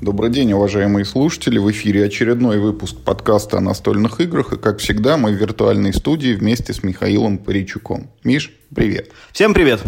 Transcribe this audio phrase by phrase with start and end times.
[0.00, 1.58] Добрый день, уважаемые слушатели.
[1.58, 4.54] В эфире очередной выпуск подкаста о настольных играх.
[4.54, 8.08] И, как всегда, мы в виртуальной студии вместе с Михаилом Паричуком.
[8.24, 9.10] Миш, привет.
[9.30, 9.82] Всем привет.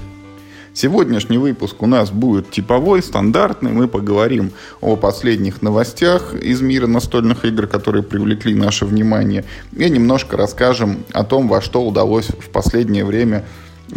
[0.74, 3.72] Сегодняшний выпуск у нас будет типовой, стандартный.
[3.72, 4.52] Мы поговорим
[4.82, 9.46] о последних новостях из мира настольных игр, которые привлекли наше внимание.
[9.74, 13.46] И немножко расскажем о том, во что удалось в последнее время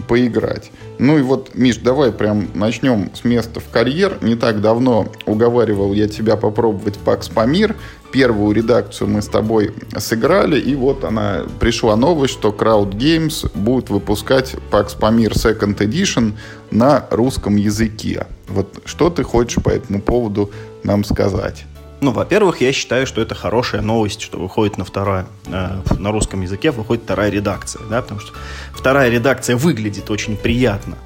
[0.07, 0.71] поиграть.
[0.99, 4.18] Ну и вот, Миш, давай прям начнем с места в карьер.
[4.21, 7.75] Не так давно уговаривал я тебя попробовать Pax Pamir.
[8.11, 13.89] Первую редакцию мы с тобой сыграли, и вот она пришла новость, что Crowd Games будет
[13.89, 16.33] выпускать Pax Pamir Second Edition
[16.71, 18.27] на русском языке.
[18.47, 20.49] Вот что ты хочешь по этому поводу
[20.83, 21.65] нам сказать?
[22.05, 26.39] Ну, во-первых, я считаю, что это хорошая новость, что выходит на вторая, э, на русском
[26.43, 28.32] языке выходит вторая редакция, да, потому что
[28.73, 30.99] вторая редакция выглядит очень приятно.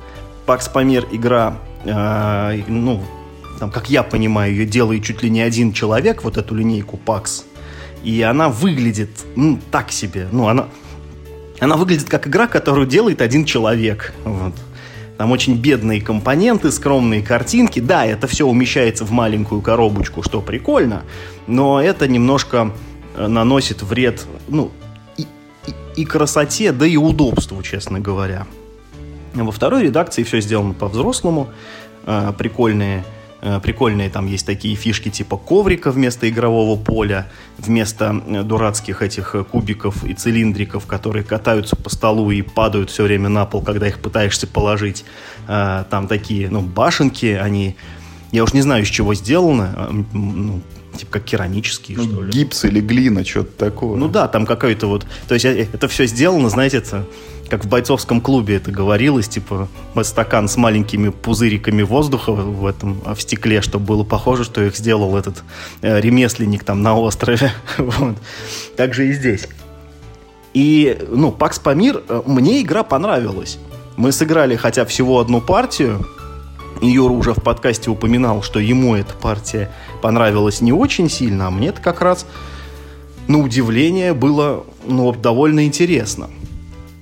[0.46, 3.02] Пакс Памир игра, э, ну,
[3.60, 7.46] там, как я понимаю, ее делает чуть ли не один человек, вот эту линейку Пакс,
[8.04, 10.68] и она выглядит, ну, так себе, ну, она,
[11.62, 14.54] она выглядит как игра, которую делает один человек, вот.
[15.20, 17.82] Там очень бедные компоненты, скромные картинки.
[17.82, 21.04] Да, это все умещается в маленькую коробочку, что прикольно,
[21.46, 22.72] но это немножко
[23.18, 24.72] э, наносит вред, ну,
[25.18, 25.24] и,
[25.68, 28.48] и, и красоте, да и удобству, честно говоря.
[29.34, 31.50] Во второй редакции все сделано по-взрослому.
[32.06, 33.04] Э, прикольные
[33.62, 39.44] прикольные там есть такие фишки типа коврика вместо игрового поля, вместо э, дурацких этих э,
[39.44, 44.00] кубиков и цилиндриков, которые катаются по столу и падают все время на пол, когда их
[44.00, 45.06] пытаешься положить.
[45.48, 47.76] Там такие, ну, башенки, они...
[48.32, 49.70] Я уж не знаю, из чего сделаны,
[50.14, 50.62] ну,
[51.00, 52.32] типа как керамические, ну, что ли.
[52.32, 53.98] Гипс или глина, что-то такое.
[53.98, 55.06] Ну да, там какой-то вот...
[55.28, 57.06] То есть это все сделано, знаете, это
[57.50, 59.68] как в бойцовском клубе это говорилось, типа
[60.04, 65.18] стакан с маленькими пузыриками воздуха в этом в стекле, чтобы было похоже, что их сделал
[65.18, 65.44] этот
[65.82, 67.52] э, ремесленник там на острове.
[67.78, 68.16] вот.
[68.78, 69.48] Так же и здесь.
[70.54, 73.58] И, ну, Пакс Памир, э, мне игра понравилась.
[73.98, 76.06] Мы сыграли хотя всего одну партию,
[76.82, 81.70] Юра уже в подкасте упоминал, что ему эта партия понравилась не очень сильно, а мне
[81.70, 82.26] это как раз,
[83.28, 86.30] на удивление, было ну, довольно интересно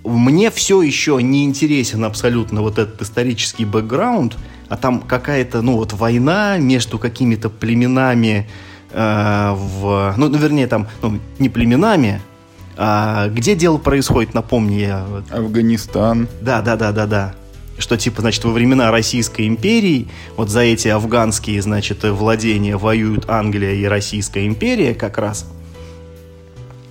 [0.08, 4.38] мне все еще не интересен абсолютно вот этот исторический бэкграунд,
[4.70, 8.48] а там какая-то, ну вот, война между какими-то племенами
[8.92, 10.14] э, в...
[10.18, 12.22] Ну, ну, вернее, там, ну, не племенами,
[12.78, 15.06] а где дело происходит, напомни я.
[15.30, 16.28] Афганистан.
[16.42, 17.36] Да, да, да, да, да.
[17.78, 23.74] Что, типа, значит, во времена Российской империи вот за эти афганские, значит, владения воюют Англия
[23.74, 25.46] и Российская империя как раз–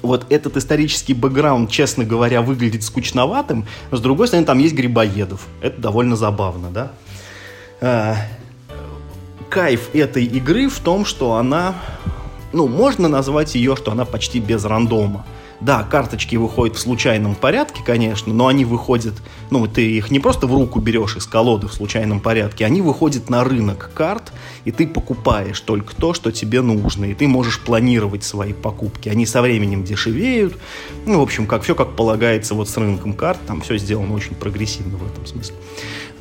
[0.06, 5.46] вот этот исторический бэкграунд, честно говоря, выглядит скучноватым, но с другой стороны, там есть Грибоедов.
[5.60, 6.92] Это довольно забавно, да?
[7.80, 8.16] А,
[9.50, 11.74] кайф этой игры в том, что она,
[12.52, 15.26] ну, можно назвать ее, что она почти без рандома.
[15.60, 19.14] Да, карточки выходят в случайном порядке, конечно, но они выходят,
[19.50, 23.30] ну, ты их не просто в руку берешь из колоды в случайном порядке, они выходят
[23.30, 24.32] на рынок карт,
[24.64, 29.08] и ты покупаешь только то, что тебе нужно, и ты можешь планировать свои покупки.
[29.08, 30.58] Они со временем дешевеют,
[31.06, 34.34] ну, в общем, как все как полагается вот с рынком карт, там все сделано очень
[34.34, 35.56] прогрессивно в этом смысле.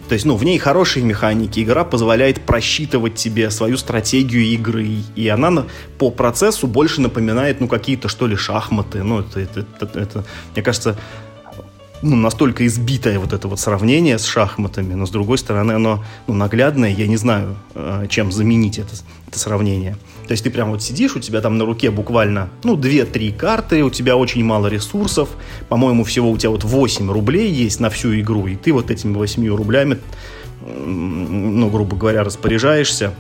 [0.08, 1.60] То есть, ну, в ней хорошие механики.
[1.60, 4.88] Игра позволяет просчитывать тебе свою стратегию игры.
[5.16, 5.66] И она
[5.98, 9.04] по процессу больше напоминает, ну, какие-то, что ли, шахматы.
[9.04, 10.96] Ну, это, это, это, это мне кажется,
[12.02, 16.36] ну, настолько избитое вот это вот сравнение с шахматами, но с другой стороны оно ну,
[16.36, 18.94] наглядное, я не знаю, э, чем заменить это,
[19.36, 19.98] это сравнение.
[20.28, 23.84] То есть ты прям вот сидишь, у тебя там на руке буквально, ну, 2-3 карты,
[23.84, 25.30] у тебя очень мало ресурсов,
[25.70, 29.14] по-моему, всего у тебя вот 8 рублей есть на всю игру, и ты вот этими
[29.14, 30.00] 8 рублями,
[30.66, 33.14] ну, грубо говоря, распоряжаешься,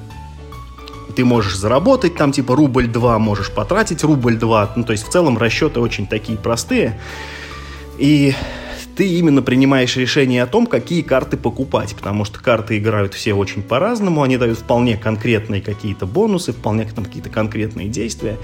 [1.16, 5.12] ты можешь заработать там типа рубль 2, можешь потратить рубль 2, ну, то есть в
[5.12, 7.00] целом расчеты очень такие простые,
[7.98, 8.34] и
[8.96, 13.62] ты именно принимаешь решение о том, какие карты покупать, потому что карты играют все очень
[13.62, 18.38] по-разному, они дают вполне конкретные какие-то бонусы, вполне там какие-то конкретные действия.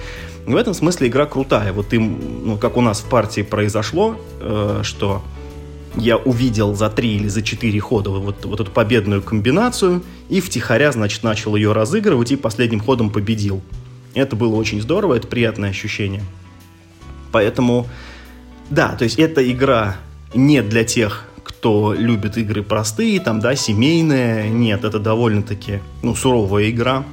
[0.45, 1.71] в этом смысле игра крутая.
[1.71, 5.23] Вот им, ну, как у нас в партии произошло, э, что
[5.95, 10.91] я увидел за три или за четыре хода вот, вот эту победную комбинацию и втихаря,
[10.91, 13.61] значит, начал ее разыгрывать и последним ходом победил.
[14.13, 16.23] Это было очень здорово, это приятное ощущение.
[17.31, 17.87] Поэтому,
[18.69, 19.97] да, то есть эта игра
[20.33, 24.49] не для тех, кто любит игры простые, там, да, семейные.
[24.49, 27.03] Нет, это довольно-таки, ну, суровая игра.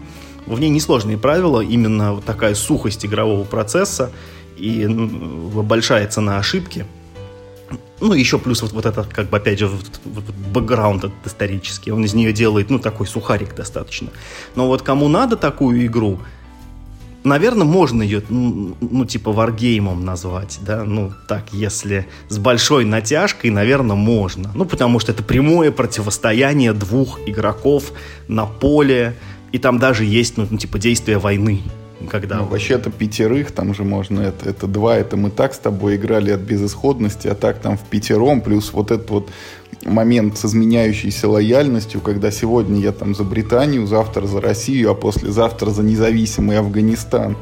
[0.46, 4.10] В ней несложные правила, именно вот такая сухость игрового процесса
[4.56, 6.86] и большая цена ошибки.
[8.00, 11.90] ну, еще плюс вот, вот это, как бы, опять же, вот, вот, бэкграунд этот исторический,
[11.90, 14.08] он из нее делает, ну, такой сухарик достаточно.
[14.54, 16.20] Но вот кому надо такую игру,
[17.24, 23.96] наверное, можно ее, ну, типа, варгеймом назвать, да, ну, так, если с большой натяжкой, наверное,
[23.96, 24.50] можно.
[24.54, 27.92] Ну, потому что это прямое противостояние двух игроков
[28.28, 29.16] на поле,
[29.52, 31.62] и там даже есть, ну, ну типа, действие войны,
[32.08, 32.38] когда...
[32.38, 36.30] Ну, вообще-то пятерых, там же можно, это, это два, это мы так с тобой играли
[36.30, 39.30] от безысходности, а так там в пятером, плюс вот этот вот
[39.88, 45.70] момент с изменяющейся лояльностью, когда сегодня я там за Британию, завтра за Россию, а послезавтра
[45.70, 47.36] за независимый Афганистан.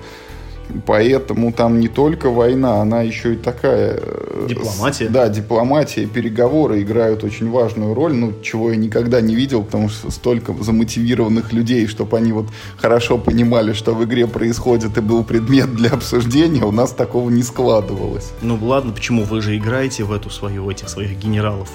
[0.85, 4.01] Поэтому там не только война, она еще и такая...
[4.01, 5.09] Э, дипломатия.
[5.09, 9.89] Да, дипломатия и переговоры играют очень важную роль, ну, чего я никогда не видел, потому
[9.89, 12.47] что столько замотивированных людей, чтобы они вот
[12.77, 17.43] хорошо понимали, что в игре происходит и был предмет для обсуждения, у нас такого не
[17.43, 18.33] складывалось.
[18.43, 19.25] Ну, ладно, почему?
[19.25, 21.71] Вы же играете в эту свою, этих своих генералов,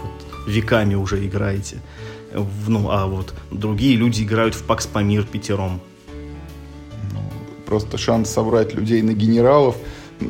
[0.48, 1.78] веками уже играете.
[2.68, 5.82] Ну, а вот другие люди играют в Пакс Памир пятером
[7.72, 9.78] просто шанс собрать людей на генералов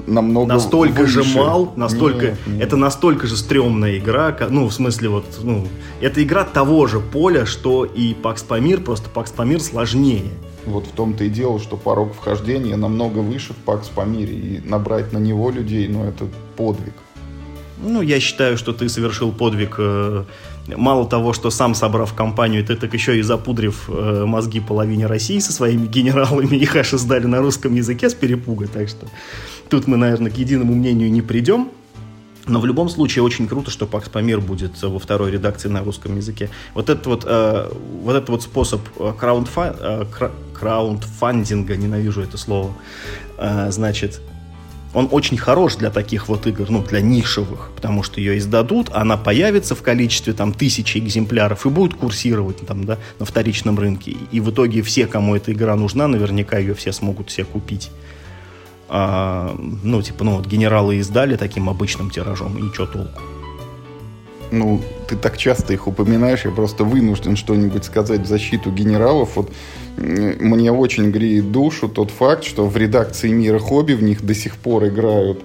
[0.05, 1.23] намного настолько выше.
[1.23, 2.61] же мал, настолько нет, нет.
[2.61, 5.67] это настолько же стрёмная игра, ну в смысле вот ну
[6.01, 10.29] это игра того же поля, что и Пакс Памир, просто Пакс Памир сложнее.
[10.67, 15.11] Вот в том-то и дело, что порог вхождения намного выше в Пакс Памире и набрать
[15.11, 16.93] на него людей, ну это подвиг.
[17.81, 20.23] Ну я считаю, что ты совершил подвиг э,
[20.67, 25.39] мало того, что сам собрав компанию, ты так еще и запудрив э, мозги половине России
[25.39, 29.07] со своими генералами, их аж издали на русском языке с перепуга, так что
[29.69, 31.69] тут мы, наверное, к единому мнению не придем.
[32.47, 36.17] Но в любом случае очень круто, что Пакс Памир будет во второй редакции на русском
[36.17, 36.49] языке.
[36.73, 37.71] Вот этот вот, э,
[38.03, 42.73] вот этот вот способ э, краундфа, э, краундфандинга, ненавижу это слово,
[43.37, 44.21] э, значит,
[44.93, 49.17] он очень хорош для таких вот игр, ну, для нишевых, потому что ее издадут, она
[49.17, 54.15] появится в количестве там тысячи экземпляров и будет курсировать там, да, на вторичном рынке.
[54.31, 57.89] И в итоге все, кому эта игра нужна, наверняка ее все смогут все купить.
[58.89, 63.21] А, ну, типа, ну, вот генералы издали таким обычным тиражом, и что толку?
[64.51, 69.35] Ну, ты так часто их упоминаешь, я просто вынужден что-нибудь сказать в защиту генералов.
[69.35, 69.51] Вот
[69.97, 74.57] мне очень греет душу тот факт, что в редакции «Мира хобби» в них до сих
[74.57, 75.41] пор играют.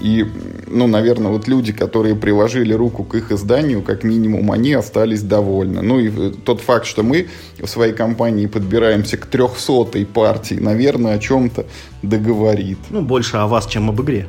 [0.00, 0.24] И,
[0.68, 5.82] ну, наверное, вот люди, которые приложили руку к их изданию, как минимум, они остались довольны.
[5.82, 7.26] Ну, и тот факт, что мы
[7.60, 11.66] в своей компании подбираемся к трехсотой партии, наверное, о чем-то
[12.02, 12.78] договорит.
[12.90, 14.28] Ну, больше о вас, чем об игре.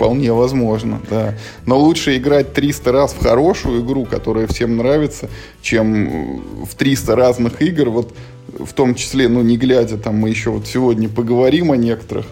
[0.00, 1.34] Вполне возможно, да.
[1.66, 5.28] Но лучше играть 300 раз в хорошую игру, которая всем нравится,
[5.60, 8.14] чем в 300 разных игр, вот
[8.48, 12.24] в том числе, ну, не глядя, там мы еще вот сегодня поговорим о некоторых,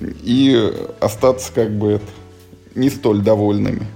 [0.00, 2.04] и остаться как бы это,
[2.76, 3.88] не столь довольными.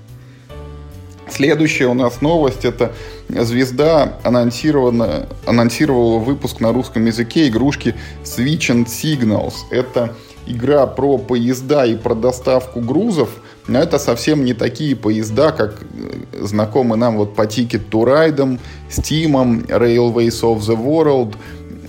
[1.31, 2.93] Следующая у нас новость это
[3.29, 7.95] звезда анонсирована, анонсировала выпуск на русском языке игрушки
[8.25, 9.55] Switch and Signals.
[9.71, 13.31] Это игра про поезда и про доставку грузов,
[13.69, 18.59] но это совсем не такие поезда, как э, знакомы нам вот по Ticket to Ride,
[18.91, 21.37] Steam, Railways of the World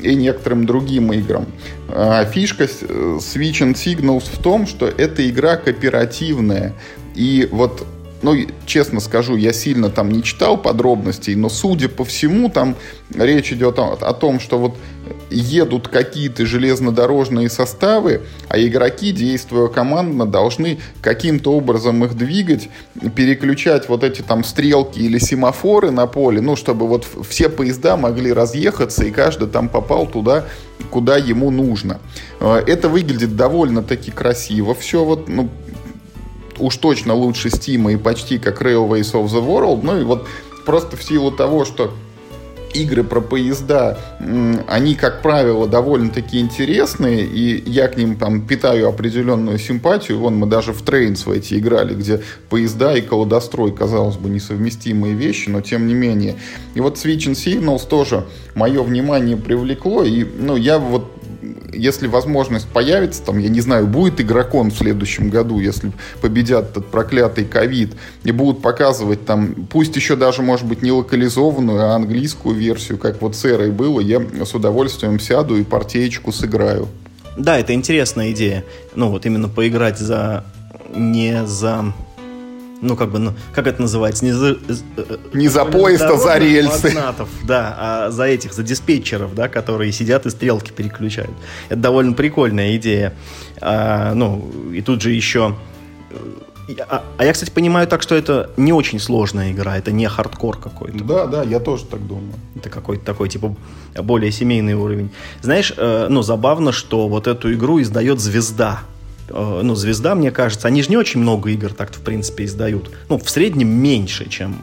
[0.02, 1.46] и некоторым другим играм.
[1.90, 6.74] А фишка э, Switch and Signals в том, что эта игра кооперативная.
[7.16, 7.86] И вот
[8.22, 12.76] ну, честно скажу, я сильно там не читал подробностей, но судя по всему, там
[13.16, 14.78] речь идет о, о том, что вот
[15.32, 22.70] едут какие-то железнодорожные составы, а игроки, действуя командно, должны каким-то образом их двигать,
[23.16, 28.34] переключать вот эти там стрелки или семафоры на поле, ну, чтобы вот все поезда могли
[28.34, 30.46] разъехаться, и каждый там попал туда,
[30.90, 32.00] куда ему нужно.
[32.40, 34.76] Э, это выглядит довольно-таки красиво.
[34.76, 35.50] Все вот, ну,
[36.60, 39.82] уж точно лучше Steam и почти как Railways of the World.
[39.84, 40.28] Ну и вот
[40.66, 41.94] просто в силу того, что
[42.74, 43.98] игры про поезда,
[44.68, 50.20] они, как правило, довольно-таки интересные, и я к ним там питаю определенную симпатию.
[50.20, 55.14] Вон мы даже в Trains в эти играли, где поезда и колодострой, казалось бы, несовместимые
[55.14, 56.36] вещи, но тем не менее.
[56.76, 58.26] И вот Switch and Signals тоже
[58.56, 61.21] мое внимание привлекло, и ну, я вот
[61.74, 66.88] если возможность появится, там, я не знаю, будет игрокон в следующем году, если победят этот
[66.88, 67.94] проклятый ковид,
[68.24, 73.22] и будут показывать там, пусть еще даже, может быть, не локализованную, а английскую версию, как
[73.22, 76.88] вот с Эрой было, я с удовольствием сяду и партеечку сыграю.
[77.38, 78.64] Да, это интересная идея.
[78.96, 80.44] Ну, вот именно поиграть за
[80.94, 81.94] не за
[82.82, 84.26] ну, как бы, ну, как это называется?
[84.26, 84.58] Не за,
[84.98, 86.88] э, не за поезд, а за рельсы.
[86.88, 91.32] Магнатов, да, а за этих, за диспетчеров, да, которые сидят и стрелки переключают.
[91.70, 93.14] Это довольно прикольная идея.
[93.62, 95.56] А, ну, и тут же еще
[96.88, 100.58] А, а я, кстати, понимаю так, что это не очень сложная игра, это не хардкор
[100.58, 101.04] какой-то.
[101.04, 102.34] Да, да, я тоже так думаю.
[102.56, 103.56] Это какой-то такой, типа,
[103.96, 105.12] более семейный уровень.
[105.42, 108.82] Знаешь, э, ну, забавно, что вот эту игру издает «Звезда».
[109.34, 112.92] Э, ну, «Звезда», мне кажется, они же не очень много игр так-то, в принципе, издают.
[113.10, 114.58] Ну, в среднем меньше, чем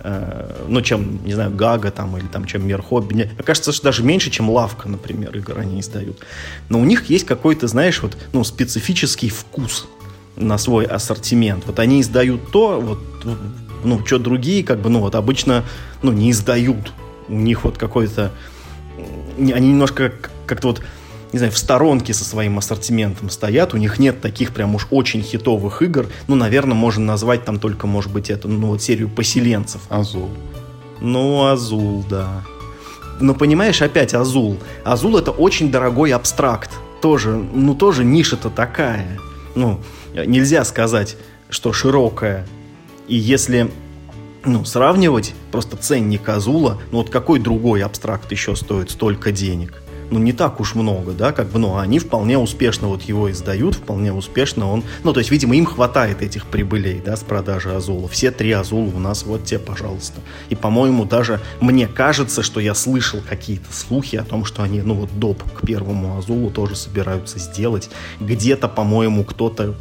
[0.00, 3.14] э, ну, чем, не знаю, Гага там, или там, чем Мир Хобби.
[3.14, 6.18] Мне кажется, что даже меньше, чем Лавка, например, игр они издают.
[6.68, 9.86] Но у них есть какой-то, знаешь, вот, ну, специфический вкус
[10.36, 11.64] на свой ассортимент.
[11.66, 13.00] Вот они издают то, вот,
[13.84, 15.64] ну, что другие, как бы, ну, вот обычно,
[16.02, 16.92] ну, не издают.
[17.28, 18.32] У них вот какой-то...
[19.38, 20.12] Они немножко
[20.46, 20.82] как-то вот
[21.32, 25.22] не знаю, в сторонке со своим ассортиментом стоят, у них нет таких прям уж очень
[25.22, 29.80] хитовых игр, ну, наверное, можно назвать там только, может быть, эту, ну, вот серию поселенцев.
[29.88, 30.30] Азул.
[31.00, 32.42] Ну, Азул, да.
[33.20, 34.58] Но понимаешь, опять Азул.
[34.84, 36.70] Азул это очень дорогой абстракт.
[37.00, 39.18] Тоже, ну, тоже ниша-то такая.
[39.54, 39.80] Ну,
[40.14, 41.16] нельзя сказать,
[41.48, 42.46] что широкая.
[43.08, 43.70] И если
[44.44, 49.82] ну, сравнивать просто ценник Азула, ну вот какой другой абстракт еще стоит столько денег?
[50.10, 53.76] Ну, не так уж много, да, как бы, ну, они вполне успешно вот его издают,
[53.76, 58.08] вполне успешно он, ну, то есть, видимо, им хватает этих прибылей, да, с продажи Азула.
[58.08, 60.20] Все три Азула у нас, вот те, пожалуйста.
[60.48, 64.94] И, по-моему, даже мне кажется, что я слышал какие-то слухи о том, что они, ну,
[64.94, 67.88] вот доп к первому Азулу тоже собираются сделать.
[68.18, 69.76] Где-то, по-моему, кто-то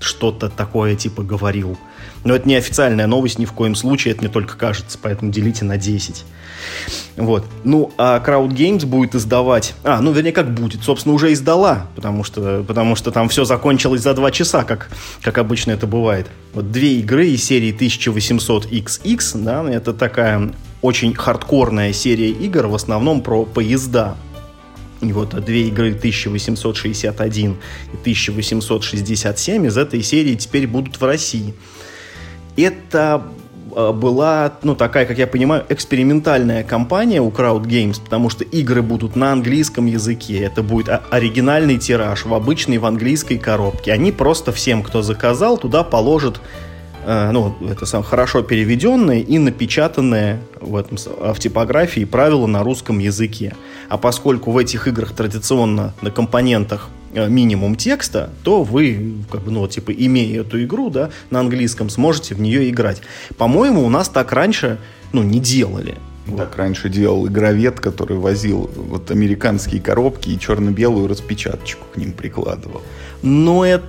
[0.00, 1.76] что-то такое типа говорил.
[2.24, 5.64] Но это не официальная новость ни в коем случае, это мне только кажется, поэтому делите
[5.64, 6.24] на 10.
[7.16, 7.44] Вот.
[7.64, 9.74] Ну, а Crowd Games будет издавать...
[9.84, 10.82] А, ну, вернее, как будет.
[10.82, 14.90] Собственно, уже издала, потому что, потому что там все закончилось за 2 часа, как,
[15.22, 16.26] как обычно это бывает.
[16.54, 23.22] Вот две игры из серии 1800XX, да, это такая очень хардкорная серия игр, в основном
[23.22, 24.16] про поезда.
[25.00, 31.54] И вот две игры 1861 и 1867 из этой серии теперь будут в России.
[32.62, 33.22] Это
[33.74, 38.82] а, была, ну, такая, как я понимаю, экспериментальная кампания у Crowd Games, потому что игры
[38.82, 40.40] будут на английском языке.
[40.40, 43.92] Это будет оригинальный тираж в обычной в английской коробке.
[43.92, 46.40] Они просто всем, кто заказал, туда положат
[47.10, 52.98] Э, ну, это сам хорошо переведенные и напечатанные в, этом, в типографии правила на русском
[52.98, 53.54] языке.
[53.88, 59.50] А поскольку в этих играх традиционно на компонентах э, минимум текста, то вы, как бы,
[59.50, 63.00] ну, типа, имея эту игру, да, на английском, сможете в нее играть.
[63.36, 64.78] По-моему, у нас так раньше,
[65.12, 65.96] ну, не делали.
[66.36, 72.82] Так раньше делал игровед, который возил вот американские коробки и черно-белую распечаточку к ним прикладывал.
[73.22, 73.86] Но это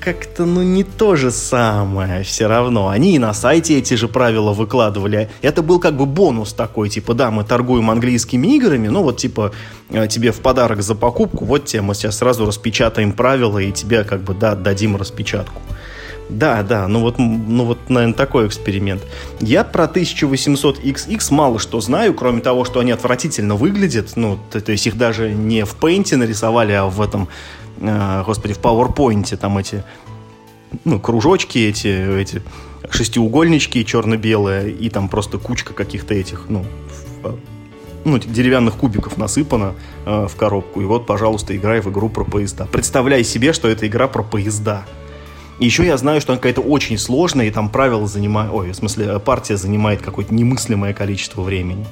[0.00, 2.88] как-то, ну, не то же самое все равно.
[2.88, 5.28] Они и на сайте эти же правила выкладывали.
[5.42, 9.52] Это был как бы бонус такой, типа, да, мы торгуем английскими играми, ну, вот, типа,
[9.90, 14.04] э, тебе в подарок за покупку, вот тебе мы сейчас сразу распечатаем правила и тебе,
[14.04, 15.60] как бы, да, дадим распечатку.
[16.28, 19.02] Да, да, ну вот, ну вот, наверное, такой эксперимент.
[19.40, 24.16] Я про 1800XX мало что знаю, кроме того, что они отвратительно выглядят.
[24.16, 27.28] Ну, то, то есть их даже не в Paint нарисовали, а в этом,
[27.78, 29.84] э, господи, в PowerPoint там эти,
[30.84, 32.42] ну, кружочки эти, эти
[32.90, 36.64] шестиугольнички черно-белые, и там просто кучка каких-то этих, ну,
[37.22, 37.36] в,
[38.04, 40.80] ну, деревянных кубиков насыпано э, в коробку.
[40.80, 42.66] И вот, пожалуйста, играй в игру про поезда.
[42.66, 44.84] Представляй себе, что это игра про поезда.
[45.58, 48.52] И еще я знаю, что она какая-то очень сложная, и там правила занимают...
[48.54, 51.86] Ой, в смысле, партия занимает какое-то немыслимое количество времени.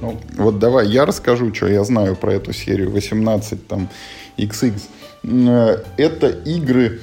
[0.00, 3.88] Ну, вот давай я расскажу, что я знаю про эту серию 18 там
[4.36, 4.80] XX.
[5.24, 7.00] Э, это игры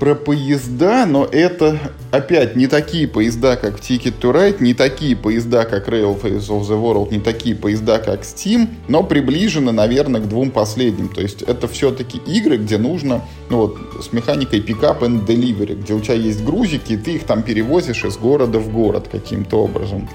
[0.00, 1.78] про поезда, но это
[2.10, 6.82] опять не такие поезда, как Ticket to Ride, не такие поезда, как Railways of the
[6.82, 11.10] World, не такие поезда, как Steam, но приближены, наверное, к двум последним.
[11.10, 15.92] То есть это все-таки игры, где нужно, ну вот, с механикой pick-up and delivery, где
[15.92, 20.08] у тебя есть грузики, и ты их там перевозишь из города в город каким-то образом.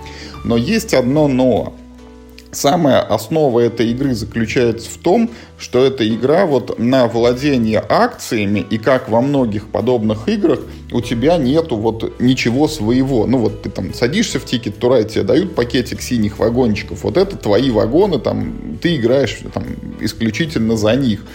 [0.43, 1.75] Но есть одно но
[2.55, 8.77] самая основа этой игры заключается в том, что эта игра вот на владение акциями, и
[8.77, 10.59] как во многих подобных играх,
[10.91, 13.25] у тебя нету вот ничего своего.
[13.25, 17.37] Ну вот ты там садишься в тикет Турай, тебе дают пакетик синих вагончиков, вот это
[17.37, 19.63] твои вагоны, там ты играешь там
[19.99, 21.25] исключительно за них.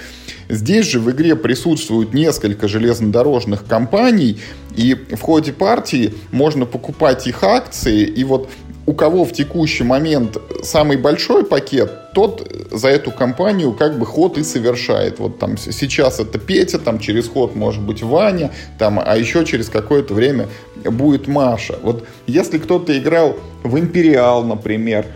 [0.49, 4.41] Здесь же в игре присутствуют несколько железнодорожных компаний,
[4.75, 8.49] и в ходе партии можно покупать их акции, и вот
[8.87, 14.39] у кого в текущий момент самый большой пакет, тот за эту компанию как бы ход
[14.39, 15.19] и совершает.
[15.19, 19.69] Вот там сейчас это Петя, там через ход может быть Ваня, там, а еще через
[19.69, 20.49] какое-то время
[20.85, 21.79] будет Маша.
[21.83, 25.07] Вот если кто-то играл в Империал, например,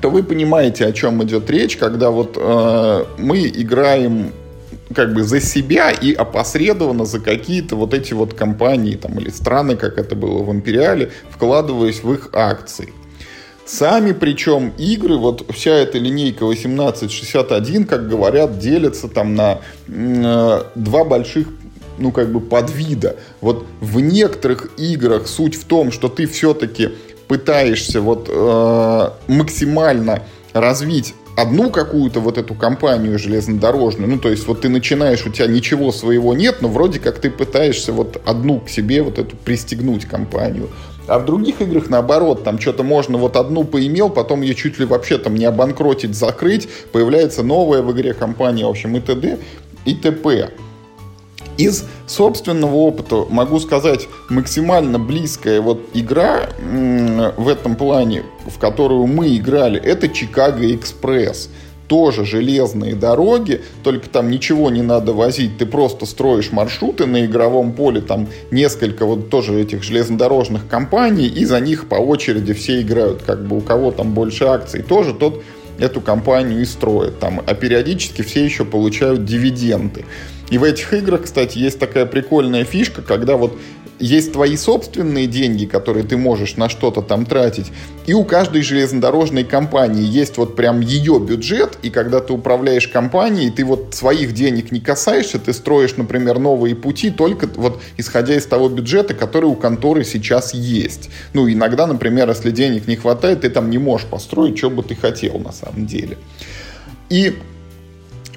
[0.00, 4.32] то вы понимаете, о чем идет речь, когда вот э, мы играем
[4.94, 9.76] как бы за себя и опосредованно за какие-то вот эти вот компании там, или страны,
[9.76, 12.92] как это было в Империале, вкладываясь в их акции.
[13.64, 21.04] Сами причем игры, вот вся эта линейка 1861, как говорят, делятся там на э, два
[21.04, 21.46] больших
[21.98, 23.16] ну, как бы подвида.
[23.40, 26.90] Вот в некоторых играх суть в том, что ты все-таки
[27.28, 34.62] пытаешься вот э, максимально развить одну какую-то вот эту компанию железнодорожную, ну, то есть вот
[34.62, 38.68] ты начинаешь, у тебя ничего своего нет, но вроде как ты пытаешься вот одну к
[38.68, 40.68] себе вот эту пристегнуть компанию.
[41.06, 44.84] А в других играх наоборот, там что-то можно вот одну поимел, потом ее чуть ли
[44.84, 49.38] вообще там не обанкротить, закрыть, появляется новая в игре компания, в общем, и т.д.
[49.84, 50.50] и т.п.
[51.60, 59.36] Из собственного опыта могу сказать, максимально близкая вот игра в этом плане, в которую мы
[59.36, 61.50] играли, это Чикаго Экспресс.
[61.86, 67.72] Тоже железные дороги, только там ничего не надо возить, ты просто строишь маршруты на игровом
[67.72, 73.22] поле, там несколько вот тоже этих железнодорожных компаний, и за них по очереди все играют,
[73.24, 75.42] как бы у кого там больше акций, тоже тот
[75.80, 80.04] эту компанию и строит там, а периодически все еще получают дивиденды.
[80.50, 83.56] И в этих играх, кстати, есть такая прикольная фишка, когда вот
[84.00, 87.66] есть твои собственные деньги, которые ты можешь на что-то там тратить,
[88.06, 93.50] и у каждой железнодорожной компании есть вот прям ее бюджет, и когда ты управляешь компанией,
[93.50, 98.46] ты вот своих денег не касаешься, ты строишь, например, новые пути только вот исходя из
[98.46, 101.10] того бюджета, который у конторы сейчас есть.
[101.34, 104.94] Ну, иногда, например, если денег не хватает, ты там не можешь построить, что бы ты
[104.94, 106.16] хотел на самом деле.
[107.10, 107.34] И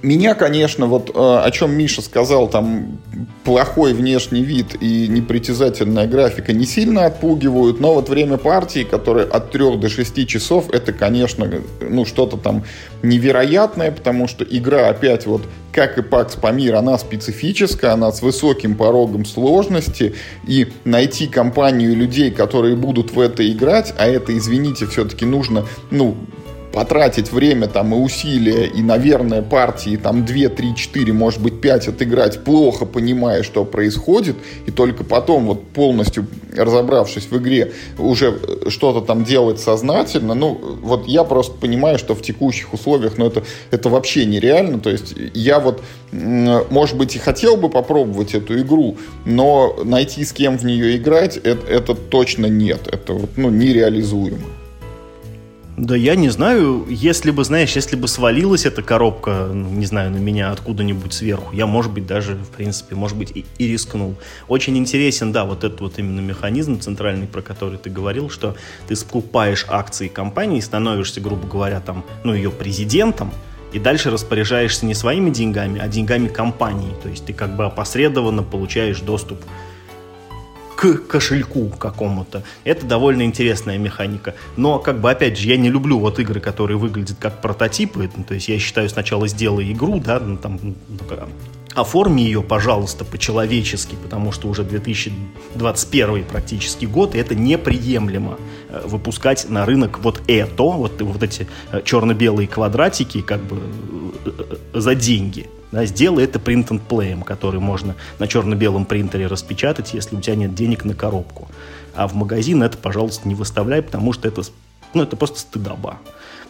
[0.03, 2.99] меня, конечно, вот э, о чем Миша сказал, там
[3.43, 9.51] плохой внешний вид и непритязательная графика не сильно отпугивают, но вот время партии, которое от
[9.51, 11.49] 3 до 6 часов, это, конечно,
[11.81, 12.65] ну что-то там
[13.01, 18.75] невероятное, потому что игра опять вот как и Pax Pamir, она специфическая, она с высоким
[18.75, 20.13] порогом сложности,
[20.45, 26.15] и найти компанию людей, которые будут в это играть, а это, извините, все-таки нужно, ну,
[26.73, 31.89] потратить время там и усилия, и, наверное, партии там 2, 3, 4, может быть, 5
[31.89, 36.25] отыграть, плохо понимая, что происходит, и только потом, вот полностью
[36.57, 42.23] разобравшись в игре, уже что-то там делать сознательно, ну, вот я просто понимаю, что в
[42.23, 47.55] текущих условиях, ну, это, это вообще нереально, то есть я вот, может быть, и хотел
[47.55, 52.87] бы попробовать эту игру, но найти с кем в нее играть, это, это точно нет,
[52.91, 54.62] это вот, ну, нереализуемо.
[55.83, 60.11] Да я не знаю, если бы, знаешь, если бы свалилась эта коробка, ну, не знаю,
[60.11, 64.15] на меня откуда-нибудь сверху, я, может быть, даже, в принципе, может быть, и, и рискнул.
[64.47, 68.55] Очень интересен, да, вот этот вот именно механизм центральный, про который ты говорил, что
[68.87, 73.33] ты скупаешь акции компании, становишься, грубо говоря, там, ну, ее президентом,
[73.73, 76.93] и дальше распоряжаешься не своими деньгами, а деньгами компании.
[77.03, 79.41] То есть ты как бы опосредованно получаешь доступ
[80.75, 82.43] к кошельку какому-то.
[82.63, 84.35] Это довольно интересная механика.
[84.57, 88.09] Но, как бы, опять же, я не люблю вот игры, которые выглядят как прототипы.
[88.15, 90.75] Ну, то есть я считаю, сначала сделай игру, да, ну, там, ну,
[91.75, 98.37] оформи ее, пожалуйста, по-человечески, потому что уже 2021 практически год, и это неприемлемо
[98.69, 103.59] э, выпускать на рынок вот это, вот, вот эти э, черно-белые квадратики, как бы
[104.25, 105.49] э, за деньги.
[105.73, 110.35] Да, сделай это print and play, который можно на черно-белом принтере распечатать, если у тебя
[110.35, 111.47] нет денег на коробку.
[111.95, 114.43] А в магазин это, пожалуйста, не выставляй, потому что это,
[114.93, 115.97] ну, это просто стыдоба.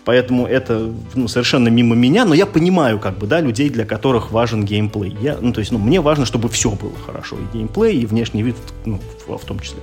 [0.03, 4.33] Поэтому это ну, совершенно мимо меня, но я понимаю, как бы, да, людей, для которых
[4.33, 5.15] важен геймплей.
[5.21, 7.37] Я, ну, то есть, ну, мне важно, чтобы все было хорошо.
[7.37, 9.79] И геймплей, и внешний вид, ну, в, в том числе.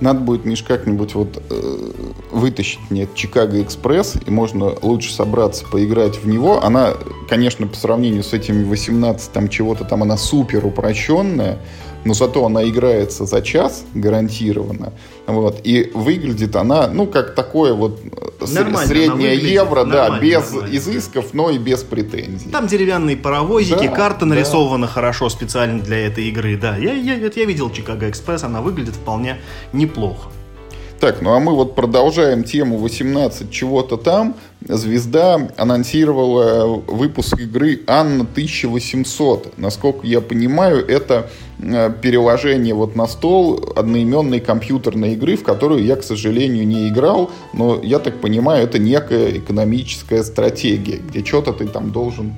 [0.00, 1.90] Надо будет, Миш, как-нибудь вот э,
[2.30, 6.62] вытащить мне Чикаго Экспресс, и можно лучше собраться, поиграть в него.
[6.62, 6.94] Она,
[7.28, 11.58] конечно, по сравнению с этими 18 там чего-то там, она супер упрощенная,
[12.08, 14.94] но зато она играется за час гарантированно.
[15.26, 20.74] Вот, и выглядит она, ну, как такое вот э, нормально, среднее евро, да, без нормально.
[20.74, 22.48] изысков, но и без претензий.
[22.48, 24.92] Там деревянные паровозики, да, карта нарисована да.
[24.92, 26.78] хорошо специально для этой игры, да.
[26.78, 29.36] Я, я, я видел Чикаго Экспресс, она выглядит вполне
[29.74, 30.30] неплохо.
[31.00, 34.34] Так, ну а мы вот продолжаем тему 18 чего-то там.
[34.66, 39.58] Звезда анонсировала выпуск игры Анна 1800.
[39.58, 45.96] Насколько я понимаю, это э, переложение вот на стол одноименной компьютерной игры, в которую я,
[45.96, 51.66] к сожалению, не играл, но я так понимаю, это некая экономическая стратегия, где что-то ты
[51.66, 52.34] там должен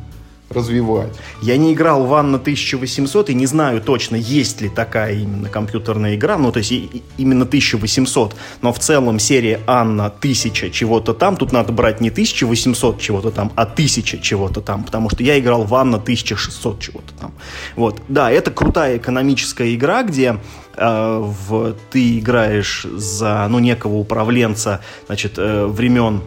[0.50, 1.16] развивать.
[1.42, 6.16] Я не играл в Анна 1800 и не знаю точно, есть ли такая именно компьютерная
[6.16, 11.36] игра, ну, то есть и, именно 1800, но в целом серия Анна 1000 чего-то там,
[11.36, 15.64] тут надо брать не 1800 чего-то там, а 1000 чего-то там, потому что я играл
[15.64, 17.32] в Анна 1600 чего-то там.
[17.76, 20.36] Вот, да, это крутая экономическая игра, где
[20.76, 26.22] э, в, ты играешь за, ну, некого управленца, значит, э, времен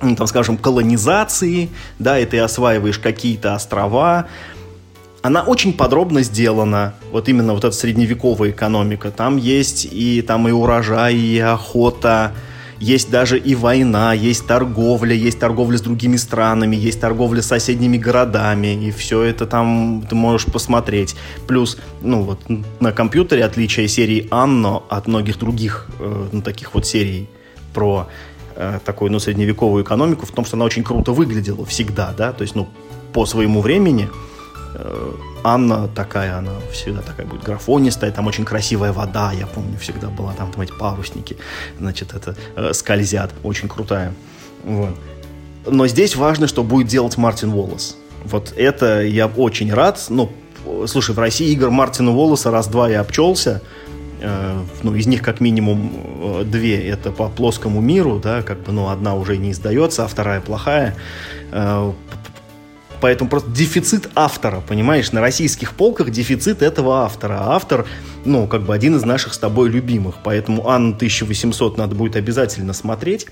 [0.00, 4.26] там, скажем, колонизации, да, и ты осваиваешь какие-то острова.
[5.22, 9.10] Она очень подробно сделана, вот именно вот эта средневековая экономика.
[9.10, 12.32] Там есть и, там и урожай, и охота,
[12.80, 17.98] есть даже и война, есть торговля, есть торговля с другими странами, есть торговля с соседними
[17.98, 21.14] городами, и все это там ты можешь посмотреть.
[21.46, 22.40] Плюс, ну вот
[22.80, 27.28] на компьютере отличие серии Анно от многих других, э, ну, таких вот серий
[27.74, 28.08] про
[28.84, 32.54] такую, ну, средневековую экономику в том, что она очень круто выглядела всегда, да, то есть,
[32.54, 32.68] ну,
[33.12, 34.08] по своему времени
[34.74, 40.08] э, Анна такая, она всегда такая будет графонистая, там очень красивая вода, я помню, всегда
[40.08, 41.36] была, там, там эти парусники,
[41.78, 44.12] значит, это э, скользят, очень крутая,
[44.64, 44.94] вот.
[45.66, 47.96] Но здесь важно, что будет делать Мартин Уоллес.
[48.24, 50.30] Вот это я очень рад, ну,
[50.86, 53.99] слушай, в России игр Мартина Уоллеса раз-два я обчелся, Э,
[54.82, 58.88] ну, из них как минимум э, две это по плоскому миру, да, как бы, ну,
[58.88, 60.96] одна уже не издается, а вторая плохая.
[61.52, 61.92] Э,
[63.00, 67.38] поэтому просто дефицит автора, понимаешь, на российских полках дефицит этого автора.
[67.40, 67.86] А автор,
[68.24, 70.16] ну, как бы один из наших с тобой любимых.
[70.22, 73.26] Поэтому Анну 1800 надо будет обязательно смотреть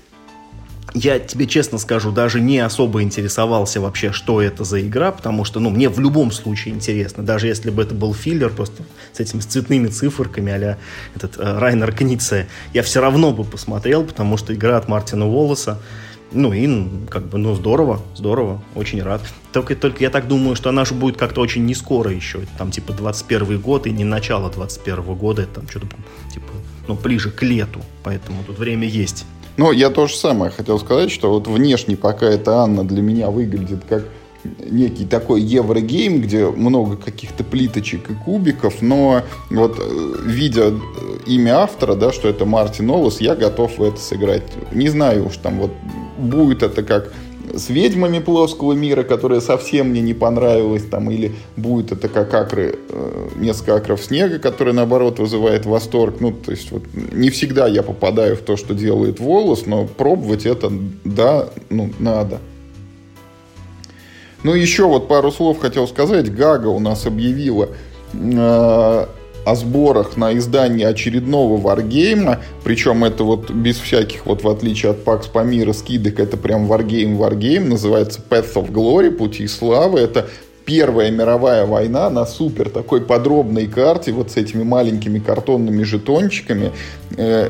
[0.93, 5.59] я тебе честно скажу, даже не особо интересовался вообще, что это за игра, потому что,
[5.59, 9.41] ну, мне в любом случае интересно, даже если бы это был филлер просто с этими
[9.41, 10.77] цветными циферками а
[11.15, 15.79] этот э, Райнер Книце, я все равно бы посмотрел, потому что игра от Мартина Уоллеса,
[16.31, 19.21] ну и как бы, ну здорово, здорово, очень рад.
[19.51, 22.71] Только, только я так думаю, что она же будет как-то очень не скоро еще, там
[22.71, 25.87] типа 21 год и не начало 21 года, это там что-то
[26.33, 26.47] типа,
[26.87, 29.25] ну ближе к лету, поэтому тут время есть.
[29.59, 33.29] Ну, я то же самое хотел сказать, что вот внешне пока эта Анна для меня
[33.29, 34.05] выглядит как
[34.71, 40.71] некий такой еврогейм, где много каких-то плиточек и кубиков, но вот э, видя
[41.25, 44.43] имя автора, да, что это Мартин Олос, я готов в это сыграть.
[44.71, 45.71] Не знаю уж там вот
[46.17, 47.11] будет это как
[47.53, 52.77] с ведьмами плоского мира, которая совсем мне не понравилась, там, или будет это как акры,
[52.89, 56.15] э, несколько акров снега, который, наоборот, вызывает восторг.
[56.19, 60.45] Ну, то есть, вот, не всегда я попадаю в то, что делает волос, но пробовать
[60.45, 60.71] это,
[61.03, 62.39] да, ну, надо.
[64.43, 66.33] Ну, еще вот пару слов хотел сказать.
[66.33, 67.69] Гага у нас объявила
[68.13, 69.05] э,
[69.49, 75.03] о сборах на издание очередного варгейма, причем это вот без всяких, вот в отличие от
[75.03, 80.27] Pax Памира скидок, это прям варгейм варгейм, называется Path of Glory, Пути Славы, это
[80.65, 86.71] Первая мировая война на супер такой подробной карте, вот с этими маленькими картонными жетончиками,
[87.17, 87.49] э,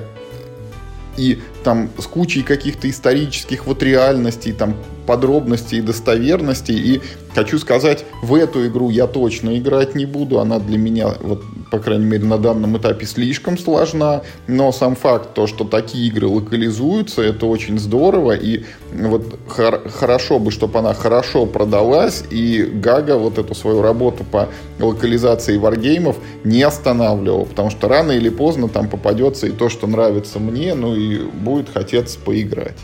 [1.18, 4.76] и там с кучей каких-то исторических вот реальностей, там
[5.10, 6.76] подробностей и достоверностей.
[6.76, 7.02] И
[7.34, 10.40] хочу сказать, в эту игру я точно играть не буду.
[10.40, 11.42] Она для меня, вот,
[11.72, 14.22] по крайней мере, на данном этапе слишком сложна.
[14.46, 18.34] Но сам факт, то, что такие игры локализуются, это очень здорово.
[18.34, 22.24] И вот хор- хорошо бы, чтобы она хорошо продалась.
[22.30, 27.48] И Гага вот эту свою работу по локализации варгеймов не останавливал.
[27.48, 31.68] Потому что рано или поздно там попадется и то, что нравится мне, ну и будет
[31.74, 32.78] хотеться поиграть.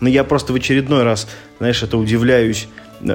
[0.00, 1.28] Но я просто в очередной раз,
[1.58, 2.68] знаешь, это удивляюсь,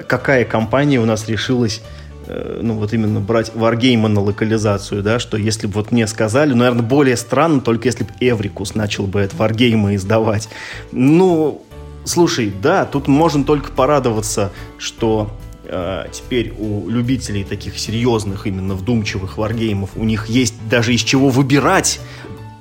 [0.07, 1.81] какая компания у нас решилась
[2.27, 6.51] э, ну, вот именно брать Wargame на локализацию, да, что если бы вот мне сказали,
[6.51, 10.49] ну, наверное, более странно, только если бы Эврикус начал бы это Wargame издавать.
[10.91, 11.63] Ну,
[12.05, 15.31] слушай, да, тут можно только порадоваться, что
[15.65, 21.29] э, теперь у любителей таких серьезных, именно вдумчивых варгеймов, у них есть даже из чего
[21.29, 21.99] выбирать,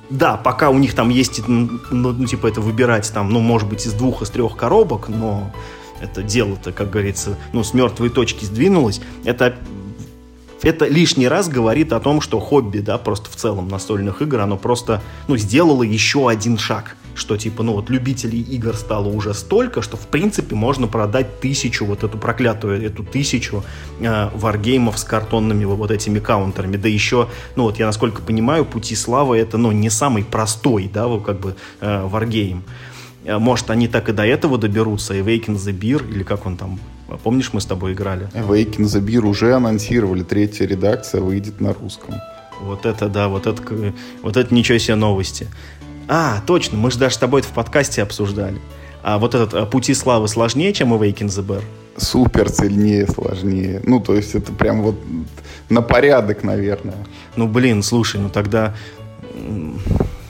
[0.09, 3.85] да, пока у них там есть, ну, ну, типа, это выбирать там, ну, может быть,
[3.85, 5.51] из двух, из трех коробок, но
[6.01, 9.01] это дело-то, как говорится, ну, с мертвой точки сдвинулось.
[9.23, 9.55] Это
[10.61, 14.57] это лишний раз говорит о том, что хобби, да, просто в целом настольных игр, оно
[14.57, 19.81] просто, ну, сделало еще один шаг, что, типа, ну, вот любителей игр стало уже столько,
[19.81, 23.63] что, в принципе, можно продать тысячу, вот эту проклятую, эту тысячу
[23.99, 28.95] э, варгеймов с картонными вот этими каунтерами, да еще, ну, вот я, насколько понимаю, Пути
[28.95, 32.63] Славы это, ну, не самый простой, да, вот как бы э, варгейм.
[33.25, 36.79] Э, может, они так и до этого доберутся, Awaken the Beer, или как он там
[37.23, 38.29] Помнишь, мы с тобой играли?
[38.35, 42.13] Awaken the Beer уже анонсировали, третья редакция выйдет на русском.
[42.61, 43.63] Вот это да, вот это,
[44.21, 45.47] вот это ничего себе новости.
[46.11, 48.59] А, точно, мы же даже с тобой это в подкасте обсуждали.
[49.03, 51.63] а вот этот а, «Пути славы» сложнее, чем «Awaken the Bear»?
[51.97, 53.81] Супер сильнее, сложнее.
[53.85, 54.95] Ну, то есть это прям вот
[55.69, 57.05] на порядок, наверное.
[57.35, 58.73] Ну, блин, слушай, ну тогда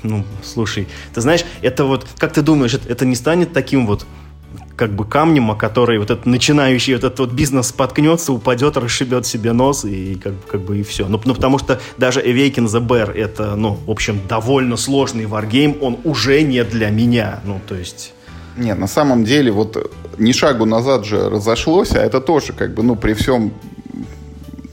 [0.04, 4.06] ну, слушай, ты знаешь, это вот, как ты думаешь, это, это не станет таким вот
[4.76, 9.26] как бы камнем, о который вот этот начинающий вот этот вот бизнес споткнется, упадет, расшибет
[9.26, 11.08] себе нос и как, как бы и все.
[11.08, 15.78] Ну, ну, потому что даже Awaken the Bear это, ну, в общем, довольно сложный варгейм,
[15.82, 18.14] он уже не для меня, ну, то есть...
[18.58, 22.84] Не, на самом деле, вот ни шагу назад же разошлось, а это тоже, как бы,
[22.84, 23.54] ну, при всем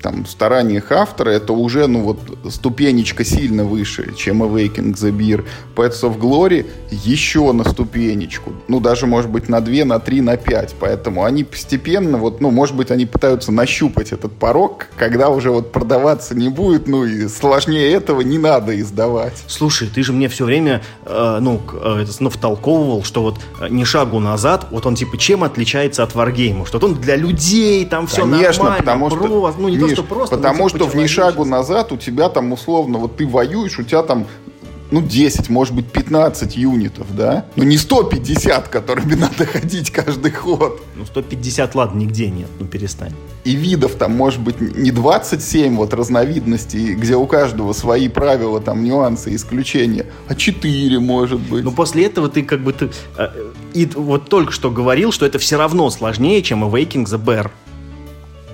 [0.07, 5.45] там, стараниях автора, это уже, ну, вот, ступенечка сильно выше, чем Awakening the Beer.
[5.75, 8.53] Pets of Glory еще на ступенечку.
[8.69, 10.77] Ну, даже, может быть, на 2, на 3, на 5.
[10.79, 15.73] Поэтому они постепенно, вот, ну, может быть, они пытаются нащупать этот порог, когда уже вот
[15.73, 19.43] продаваться не будет, ну, и сложнее этого не надо издавать.
[19.49, 23.85] Слушай, ты же мне все время, э, ну, э, ну, втолковывал, что вот э, не
[23.85, 26.65] шагу назад, вот он, типа, чем отличается от Wargame?
[26.65, 30.37] Что он для людей, там все Конечно, нормально, потому что, ну, не Миш, что просто,
[30.37, 34.03] потому что в ни шагу назад у тебя там условно, вот ты воюешь, у тебя
[34.03, 34.27] там
[34.91, 37.47] ну, 10, может быть, 15 юнитов, да?
[37.57, 40.83] Ну, не 150, которыми надо ходить каждый ход.
[40.95, 43.13] Ну, 150, ладно, нигде нет, ну, перестань.
[43.45, 48.85] И видов там, может быть, не 27 вот разновидностей, где у каждого свои правила, там,
[48.85, 51.65] нюансы, исключения, а 4, может быть.
[51.65, 52.91] Ну, после этого ты как бы ты...
[53.17, 53.29] Э,
[53.75, 57.51] и вот только что говорил, что это все равно сложнее, чем Awakening the Bear.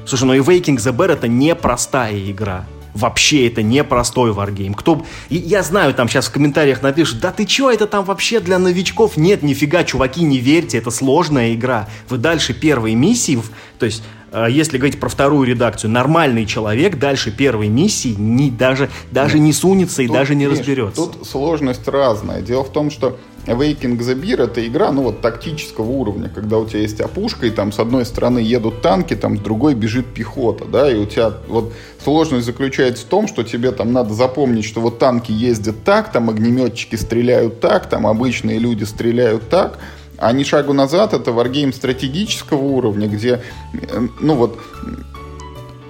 [0.07, 2.65] Слушай, ну и Waking the Bear это непростая игра.
[2.95, 4.75] Вообще это непростой варгейм.
[4.75, 5.05] Кто...
[5.31, 9.17] Я знаю, там сейчас в комментариях напишут, да ты чё, это там вообще для новичков?
[9.17, 11.89] Нет, нифига, чуваки, не верьте, это сложная игра.
[12.11, 13.41] Вы дальше первой миссии,
[13.79, 14.03] то есть
[14.49, 19.47] если говорить про вторую редакцию, нормальный человек дальше первой миссии не, даже, даже Нет.
[19.47, 21.03] не сунется и тут, даже не разберется.
[21.03, 22.41] Тут сложность разная.
[22.41, 26.67] Дело в том, что Awakening the Beer это игра, ну вот тактического уровня, когда у
[26.67, 30.65] тебя есть опушка, и там с одной стороны едут танки, там с другой бежит пехота,
[30.65, 34.81] да, и у тебя вот сложность заключается в том, что тебе там надо запомнить, что
[34.81, 39.79] вот танки ездят так, там огнеметчики стреляют так, там обычные люди стреляют так,
[40.19, 44.59] а не шагу назад это варгейм стратегического уровня, где, э, ну вот,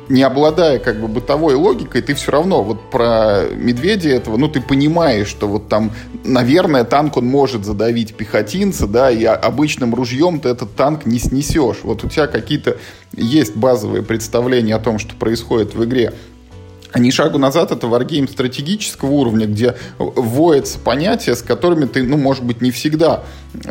[0.08, 4.60] не обладая как бы бытовой логикой, ты все равно вот про медведя этого, ну, ты
[4.60, 5.92] понимаешь, что вот там,
[6.24, 11.78] наверное, танк он может задавить пехотинца, да, и обычным ружьем ты этот танк не снесешь.
[11.82, 12.76] Вот у тебя какие-то
[13.12, 16.12] есть базовые представления о том, что происходит в игре.
[16.94, 22.44] Не шагу назад это варгейм стратегического уровня, где вводятся понятия, с которыми ты, ну, может
[22.44, 23.22] быть, не всегда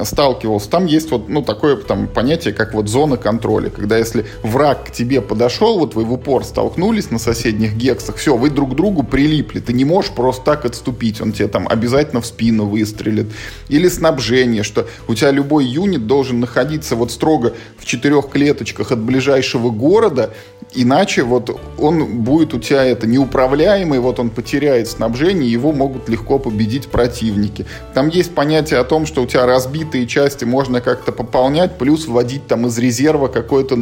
[0.03, 0.69] сталкивался.
[0.69, 3.69] Там есть вот, ну, такое там понятие, как вот зона контроля.
[3.69, 8.36] Когда если враг к тебе подошел, вот вы в упор столкнулись на соседних гексах, все,
[8.36, 9.60] вы друг к другу прилипли.
[9.60, 11.21] Ты не можешь просто так отступить.
[11.21, 13.27] Он тебе там обязательно в спину выстрелит.
[13.69, 18.99] Или снабжение, что у тебя любой юнит должен находиться вот строго в четырех клеточках от
[18.99, 20.34] ближайшего города,
[20.73, 26.39] иначе вот он будет у тебя это неуправляемый, вот он потеряет снабжение, его могут легко
[26.39, 27.65] победить противники.
[27.93, 32.47] Там есть понятие о том, что у тебя разбитые части можно как-то пополнять, плюс вводить
[32.47, 33.78] там из резерва какой-то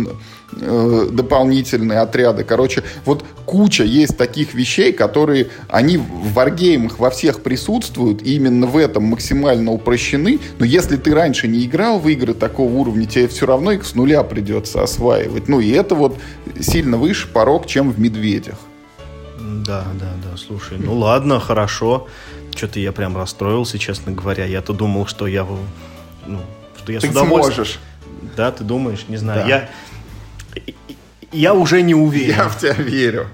[0.60, 2.44] э, дополнительные отряды.
[2.44, 8.68] Короче, вот куча есть таких вещей, которые, они в варгеймах во всех присутствуют, и именно
[8.68, 13.28] в этом максимально упрощены, но если ты раньше не играл в игры такого уровня, тебе
[13.28, 15.48] все равно их с нуля придется осваивать.
[15.48, 16.18] Ну и это вот
[16.60, 18.58] сильно выше порог, чем в «Медведях».
[19.50, 22.08] Да, да, да, слушай, ну ладно, хорошо.
[22.56, 24.46] Что-то я прям расстроился, честно говоря.
[24.46, 25.46] Я-то думал, что я,
[26.28, 26.40] ну,
[26.78, 27.56] что я ты с удовольствием...
[27.56, 27.80] сможешь.
[28.36, 29.06] Да, ты думаешь?
[29.08, 29.42] Не знаю.
[29.42, 29.48] Да.
[29.48, 29.70] Я,
[31.32, 32.36] я уже не уверен.
[32.36, 33.28] Я в тебя верю.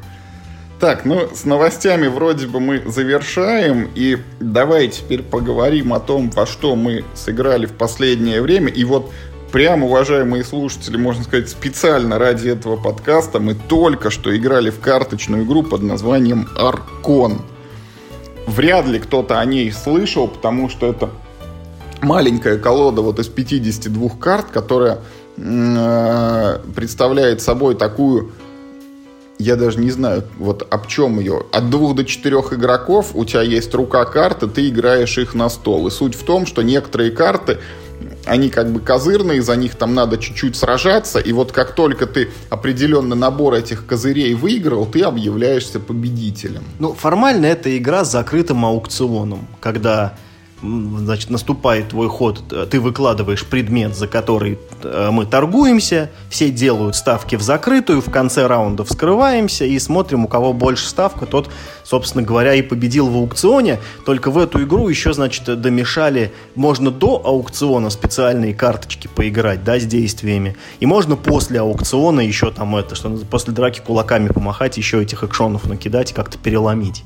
[0.80, 3.90] Так, ну, с новостями вроде бы мы завершаем.
[3.96, 8.68] И давай теперь поговорим о том, во что мы сыграли в последнее время.
[8.68, 9.12] И вот
[9.56, 15.46] прям, уважаемые слушатели, можно сказать, специально ради этого подкаста мы только что играли в карточную
[15.46, 17.42] игру под названием «Аркон».
[18.48, 21.10] Вряд ли кто-то о ней слышал, потому что это
[22.02, 25.00] маленькая колода вот из 52 карт, которая
[25.38, 28.34] э, представляет собой такую
[29.38, 31.46] я даже не знаю, вот об чем ее.
[31.52, 35.88] От двух до четырех игроков у тебя есть рука карты, ты играешь их на стол.
[35.88, 37.60] И суть в том, что некоторые карты
[38.26, 42.30] они как бы козырные, за них там надо чуть-чуть сражаться, и вот как только ты
[42.50, 46.64] определенный набор этих козырей выиграл, ты объявляешься победителем.
[46.80, 50.16] Ну, формально это игра с закрытым аукционом, когда
[50.62, 57.36] значит, наступает твой ход, ты выкладываешь предмет, за который э, мы торгуемся, все делают ставки
[57.36, 61.50] в закрытую, в конце раунда вскрываемся и смотрим, у кого больше ставка, тот,
[61.84, 63.80] собственно говоря, и победил в аукционе.
[64.06, 69.86] Только в эту игру еще, значит, домешали, можно до аукциона специальные карточки поиграть, да, с
[69.86, 75.24] действиями, и можно после аукциона еще там это, что после драки кулаками помахать, еще этих
[75.24, 77.04] экшонов накидать и как-то переломить.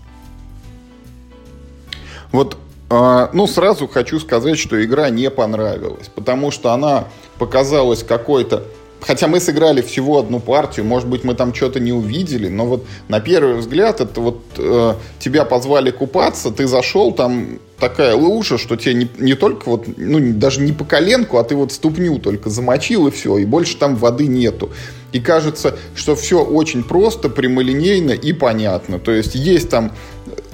[2.31, 2.57] Вот
[2.89, 7.05] ну, сразу хочу сказать, что игра не понравилась, потому что она
[7.37, 8.63] показалась какой-то...
[9.01, 12.85] Хотя мы сыграли всего одну партию, может быть, мы там что-то не увидели, но вот
[13.07, 18.75] на первый взгляд это вот э, тебя позвали купаться, ты зашел, там такая лужа, что
[18.75, 22.49] тебе не, не только вот, ну, даже не по коленку, а ты вот ступню только
[22.49, 24.69] замочил и все, и больше там воды нету.
[25.11, 28.99] И кажется, что все очень просто, прямолинейно и понятно.
[28.99, 29.91] То есть есть там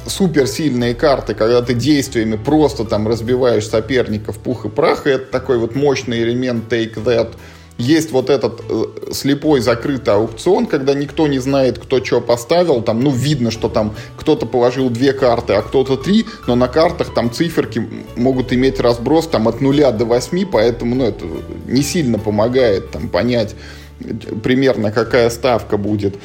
[0.07, 5.57] суперсильные карты, когда ты действиями просто там разбиваешь соперников пух и прах, и это такой
[5.57, 7.33] вот мощный элемент Take That.
[7.77, 12.81] Есть вот этот э, слепой закрытый аукцион, когда никто не знает, кто что поставил.
[12.81, 17.13] Там, ну, видно, что там кто-то положил две карты, а кто-то три, но на картах
[17.13, 21.25] там циферки могут иметь разброс там от нуля до восьми, поэтому, ну, это
[21.67, 23.55] не сильно помогает там понять
[23.99, 26.15] э, примерно, какая ставка будет.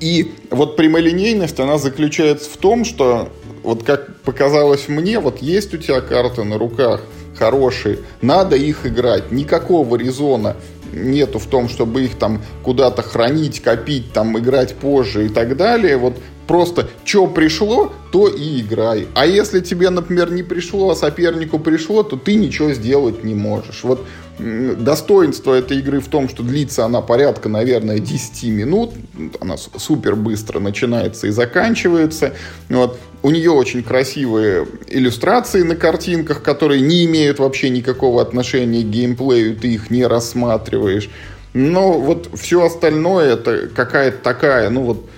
[0.00, 3.30] И вот прямолинейность, она заключается в том, что
[3.62, 7.02] вот как показалось мне, вот есть у тебя карты на руках
[7.36, 9.30] хорошие, надо их играть.
[9.32, 10.56] Никакого резона
[10.92, 15.96] нету в том, чтобы их там куда-то хранить, копить, там играть позже и так далее.
[15.96, 19.08] Вот просто что пришло, то и играй.
[19.14, 23.82] А если тебе, например, не пришло, а сопернику пришло, то ты ничего сделать не можешь.
[23.84, 24.04] Вот
[24.38, 28.92] достоинство этой игры в том, что длится она порядка, наверное, 10 минут.
[29.40, 32.34] Она супер быстро начинается и заканчивается.
[32.68, 32.98] Вот.
[33.22, 39.56] У нее очень красивые иллюстрации на картинках, которые не имеют вообще никакого отношения к геймплею,
[39.56, 41.10] ты их не рассматриваешь.
[41.54, 45.08] Но вот все остальное это какая-то такая, ну вот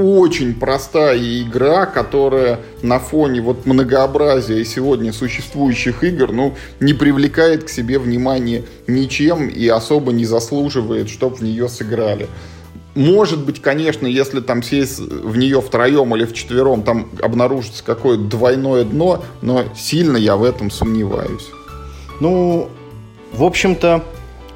[0.00, 7.68] очень простая игра, которая на фоне вот многообразия сегодня существующих игр, ну, не привлекает к
[7.68, 12.28] себе внимания ничем и особо не заслуживает, чтобы в нее сыграли.
[12.94, 18.84] Может быть, конечно, если там сесть в нее втроем или вчетвером, там обнаружится какое-то двойное
[18.84, 21.46] дно, но сильно я в этом сомневаюсь.
[22.20, 22.68] Ну,
[23.32, 24.04] в общем-то,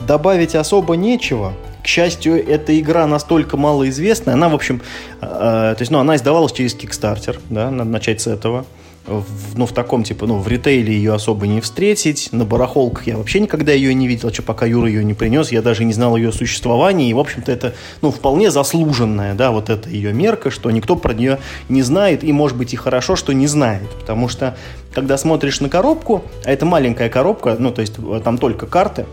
[0.07, 1.54] добавить особо нечего.
[1.84, 4.80] К счастью, эта игра настолько малоизвестная, она, в общем,
[5.20, 8.64] э, то есть, ну, она издавалась через Kickstarter, да, надо начать с этого.
[9.06, 12.30] В, ну, в таком, типа, ну, в ритейле ее особо не встретить.
[12.32, 15.60] На барахолках я вообще никогда ее не видел, что пока Юра ее не принес, я
[15.60, 17.10] даже не знал ее существования.
[17.10, 21.12] И, в общем-то, это, ну, вполне заслуженная, да, вот эта ее мерка, что никто про
[21.12, 23.90] нее не знает, и, может быть, и хорошо, что не знает.
[24.00, 24.56] Потому что,
[24.94, 29.04] когда смотришь на коробку, а это маленькая коробка, ну, то есть, там только карты,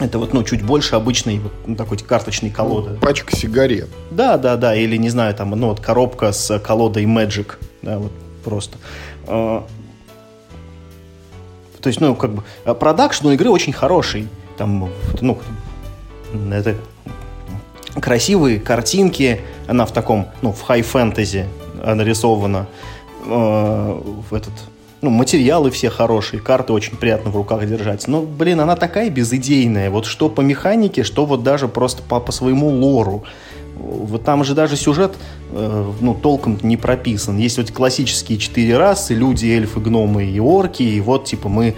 [0.00, 2.98] это вот, ну, чуть больше обычной вот, ну, такой карточной колоды.
[3.00, 3.88] Пачка сигарет.
[4.10, 4.74] Да, да, да.
[4.74, 7.54] Или, не знаю, там, ну, вот коробка с колодой Magic.
[7.82, 8.12] Да, вот
[8.44, 8.78] просто.
[9.26, 9.66] А,
[11.80, 14.28] то есть, ну, как бы, а, продакшн у игры очень хороший.
[14.58, 15.38] Там, ну,
[16.52, 16.76] это
[18.00, 19.40] красивые картинки.
[19.66, 21.46] Она в таком, ну, в хай-фэнтези
[21.84, 22.66] нарисована.
[23.28, 24.52] Э, в этот
[25.02, 28.08] ну, материалы все хорошие, карты очень приятно в руках держать.
[28.08, 29.90] Но, блин, она такая безыдейная.
[29.90, 33.24] Вот что по механике, что вот даже просто по, по своему лору.
[33.76, 35.14] Вот там же даже сюжет,
[35.52, 37.36] э, ну, толком не прописан.
[37.36, 41.74] Есть вот классические четыре расы, люди, эльфы, гномы и орки, и вот, типа, мы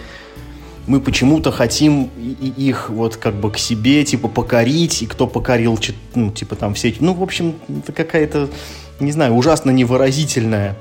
[0.87, 5.79] мы почему-то хотим их вот как бы к себе, типа, покорить, и кто покорил,
[6.15, 6.95] ну, типа, там все.
[7.01, 8.49] Ну, в общем, это какая-то,
[8.99, 10.79] не знаю, ужасно невыразительная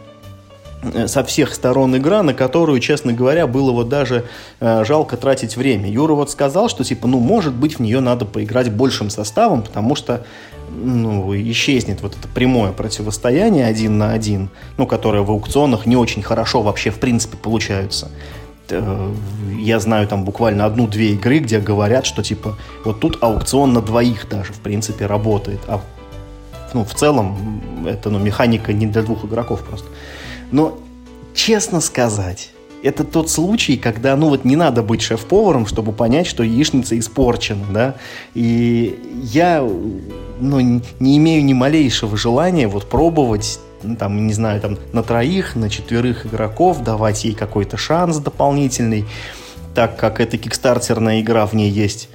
[1.08, 4.26] со всех сторон игра, на которую, честно говоря, было вот даже
[4.60, 5.90] э, жалко тратить время.
[5.90, 9.96] Юра вот сказал, что типа, ну, может быть, в нее надо поиграть большим составом, потому
[9.96, 10.26] что
[10.70, 16.22] ну, исчезнет вот это прямое противостояние один на один, ну, которое в аукционах не очень
[16.22, 18.10] хорошо вообще в принципе получаются.
[18.70, 19.14] Э,
[19.60, 24.28] я знаю там буквально одну-две игры, где говорят, что типа вот тут аукцион на двоих
[24.30, 25.82] даже в принципе работает, а
[26.74, 29.88] ну, в целом это ну, механика не для двух игроков просто.
[30.52, 30.78] Но,
[31.34, 32.52] честно сказать,
[32.84, 37.66] это тот случай, когда, ну вот не надо быть шеф-поваром, чтобы понять, что яичница испорчена,
[37.72, 37.96] да.
[38.34, 39.62] И я,
[40.40, 40.60] ну,
[41.00, 45.70] не имею ни малейшего желания вот пробовать ну, там, не знаю, там, на троих, на
[45.70, 49.06] четверых игроков, давать ей какой-то шанс дополнительный,
[49.76, 52.10] так как это кикстартерная игра, в ней есть.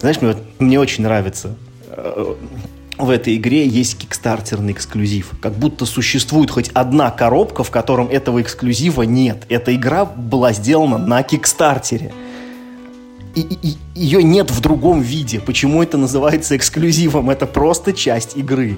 [0.00, 1.54] Знаешь, мне, мне очень нравится
[1.88, 2.34] э,
[2.98, 5.32] в этой игре есть кикстартерный эксклюзив.
[5.40, 9.44] Как будто существует хоть одна коробка, в котором этого эксклюзива нет.
[9.48, 12.12] Эта игра была сделана на кикстартере.
[13.34, 15.40] И, и, ее нет в другом виде.
[15.40, 17.30] Почему это называется эксклюзивом?
[17.30, 18.76] Это просто часть игры.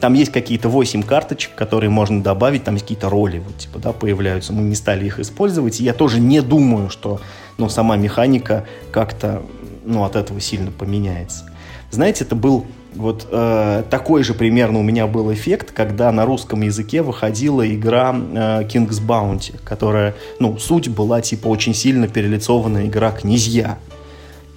[0.00, 3.92] Там есть какие-то 8 карточек, которые можно добавить, там есть какие-то роли, вот, типа, да,
[3.92, 4.54] появляются.
[4.54, 5.78] Мы не стали их использовать.
[5.80, 7.20] И я тоже не думаю, что
[7.58, 9.42] ну, сама механика как-то
[9.84, 11.44] ну, от этого сильно поменяется.
[11.90, 12.64] Знаете, это был
[12.94, 18.12] вот э, такой же примерно у меня был эффект, когда на русском языке выходила игра
[18.14, 23.78] э, King's Bounty, которая, ну, суть была типа очень сильно перелицованная игра «Князья».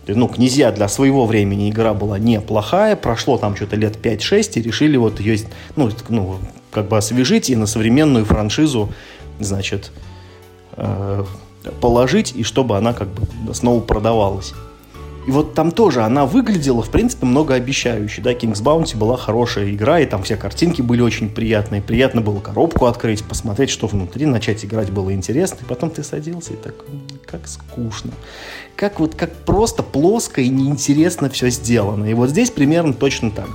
[0.07, 4.97] Ну, «Князья» для своего времени игра была неплохая, прошло там что-то лет 5-6, и решили
[4.97, 5.37] вот ее,
[5.75, 6.39] ну, ну,
[6.71, 8.89] как бы освежить и на современную франшизу,
[9.39, 9.91] значит,
[10.75, 11.23] э,
[11.79, 14.53] положить, и чтобы она как бы снова продавалась.
[15.25, 18.21] И вот там тоже она выглядела, в принципе, многообещающе.
[18.21, 21.81] Да, King's Bounty была хорошая игра, и там все картинки были очень приятные.
[21.81, 25.59] Приятно было коробку открыть, посмотреть, что внутри, начать играть было интересно.
[25.61, 26.75] И потом ты садился и так,
[27.25, 28.11] как скучно.
[28.75, 32.05] Как вот, как просто плоско и неинтересно все сделано.
[32.05, 33.47] И вот здесь примерно точно так.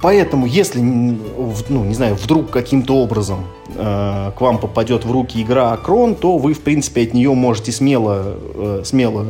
[0.00, 5.72] Поэтому, если, ну, не знаю, вдруг каким-то образом э, к вам попадет в руки игра
[5.72, 9.26] Акрон, то вы, в принципе, от нее можете смело, э, смело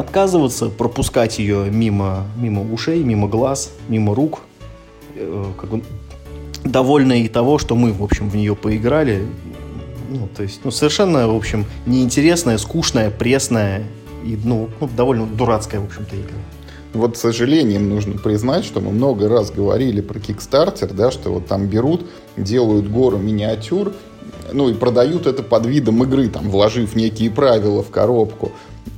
[0.00, 4.40] отказываться, пропускать ее мимо, мимо ушей, мимо глаз, мимо рук,
[5.14, 5.82] э, как бы
[6.64, 9.26] довольны и того, что мы, в общем, в нее поиграли.
[10.08, 13.84] Ну, то есть, ну, совершенно, в общем, неинтересная, скучная, пресная
[14.24, 16.38] и, ну, ну довольно дурацкая, в общем-то, игра.
[16.92, 21.46] Вот, с сожалением, нужно признать, что мы много раз говорили про Kickstarter, да, что вот
[21.46, 23.92] там берут, делают гору миниатюр,
[24.52, 28.52] ну и продают это под видом игры, там, вложив некие правила в коробку.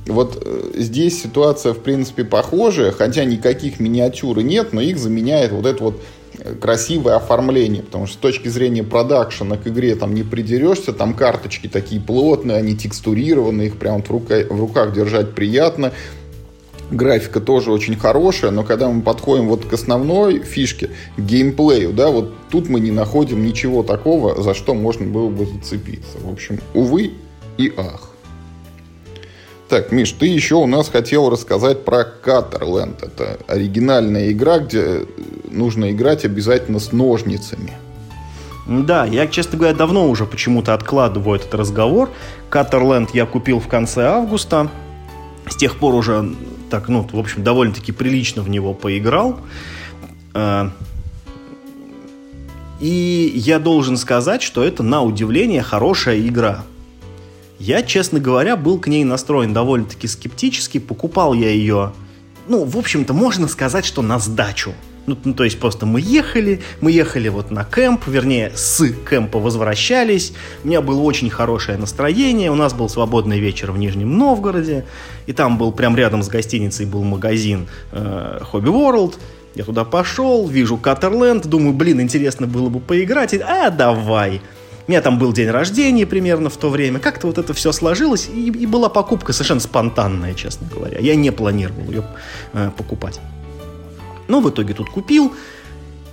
[0.05, 5.65] Вот э, здесь ситуация, в принципе, похожая, хотя никаких миниатюр нет, но их заменяет вот
[5.65, 6.01] это вот
[6.39, 11.13] э, красивое оформление, потому что с точки зрения продакшена к игре там не придерешься, там
[11.13, 15.93] карточки такие плотные, они текстурированные, их прям в, рука, в руках держать приятно,
[16.91, 22.33] графика тоже очень хорошая, но когда мы подходим вот к основной фишке, геймплею, да, вот
[22.49, 26.17] тут мы не находим ничего такого, за что можно было бы зацепиться.
[26.23, 27.11] В общем, увы
[27.57, 28.08] и ах.
[29.69, 33.03] Так, Миш, ты еще у нас хотел рассказать про Катерленд.
[33.03, 35.05] Это оригинальная игра, где
[35.51, 37.73] нужно играть обязательно с ножницами.
[38.67, 42.09] Да, я, честно говоря, давно уже почему-то откладываю этот разговор.
[42.49, 44.71] Катерленд я купил в конце августа.
[45.47, 46.33] С тех пор уже,
[46.71, 49.39] так, ну, в общем, довольно-таки прилично в него поиграл.
[50.33, 50.71] А,
[52.79, 56.63] и я должен сказать, что это, на удивление, хорошая игра.
[57.59, 60.77] Я, честно говоря, был к ней настроен довольно-таки скептически.
[60.77, 61.91] Покупал я ее,
[62.47, 64.73] ну, в общем-то, можно сказать, что на сдачу.
[65.05, 69.39] Ну, ну, то есть просто мы ехали, мы ехали вот на кемп, вернее, с кемпа
[69.39, 70.33] возвращались.
[70.63, 74.85] У меня было очень хорошее настроение, у нас был свободный вечер в Нижнем Новгороде,
[75.25, 79.15] и там был прям рядом с гостиницей был магазин э, Hobby World.
[79.55, 83.33] Я туда пошел, вижу Катерленд, думаю, блин, интересно было бы поиграть.
[83.33, 84.41] И, а, давай.
[84.89, 86.97] У меня там был день рождения примерно в то время.
[86.97, 90.97] Как-то вот это все сложилось, и, и была покупка совершенно спонтанная, честно говоря.
[90.97, 92.03] Я не планировал ее
[92.53, 93.19] э, покупать.
[94.27, 95.35] Но в итоге тут купил.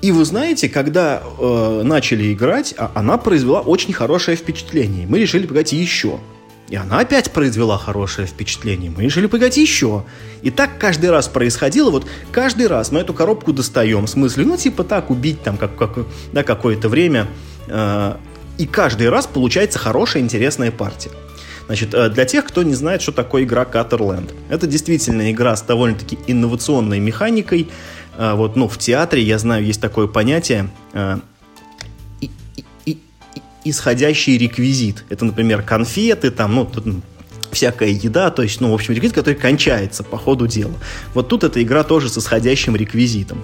[0.03, 5.07] И вы знаете, когда э, начали играть, а, она произвела очень хорошее впечатление.
[5.07, 6.21] Мы решили поиграть еще.
[6.69, 8.93] И она опять произвела хорошее впечатление.
[8.95, 10.05] Мы решили поиграть еще.
[10.43, 11.91] И так каждый раз происходило.
[11.91, 14.05] Вот каждый раз мы эту коробку достаем.
[14.05, 16.01] В смысле, ну, типа так, убить там как, как,
[16.35, 17.27] да, какое-то время.
[17.69, 18.17] Э,
[18.59, 21.11] и каждый раз получается хорошая, интересная партия.
[21.67, 24.33] Значит, э, для тех, кто не знает, что такое игра Cutterland.
[24.49, 27.69] Это действительно игра с довольно-таки инновационной механикой.
[28.17, 31.19] Э, вот, ну, в театре, я знаю, есть такое понятие э,
[33.65, 35.05] исходящий реквизит.
[35.09, 36.71] Это, например, конфеты, там, ну,
[37.51, 40.75] всякая еда, то есть, ну, в общем, реквизит, который кончается по ходу дела.
[41.15, 43.43] Вот тут эта игра тоже с исходящим реквизитом.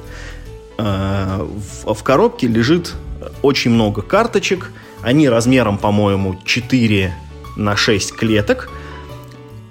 [0.76, 2.94] В коробке лежит
[3.42, 4.70] очень много карточек,
[5.02, 7.14] они размером, по-моему, 4
[7.56, 8.70] на 6 клеток.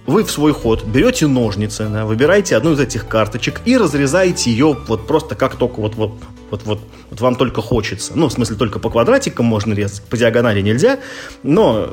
[0.05, 4.75] Вы в свой ход берете ножницы, да, выбираете одну из этих карточек и разрезаете ее
[4.87, 6.13] вот просто как только вот, вот,
[6.49, 6.79] вот, вот,
[7.09, 8.13] вот вам только хочется.
[8.15, 10.99] Ну, в смысле, только по квадратикам можно резать, по диагонали нельзя.
[11.43, 11.91] Но,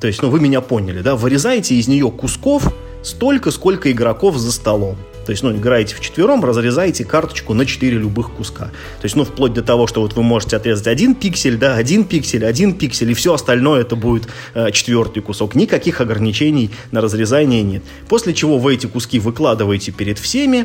[0.00, 4.50] то есть, ну, вы меня поняли, да, вырезаете из нее кусков столько, сколько игроков за
[4.50, 4.96] столом.
[5.28, 8.64] То есть, ну, играете в четвером, разрезаете карточку на четыре любых куска.
[8.64, 12.04] То есть, ну, вплоть до того, что вот вы можете отрезать один пиксель, да, один
[12.04, 15.54] пиксель, один пиксель, и все остальное это будет э, четвертый кусок.
[15.54, 17.82] Никаких ограничений на разрезание нет.
[18.08, 20.64] После чего вы эти куски выкладываете перед всеми,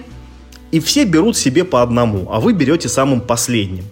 [0.72, 3.84] и все берут себе по одному, а вы берете самым последним.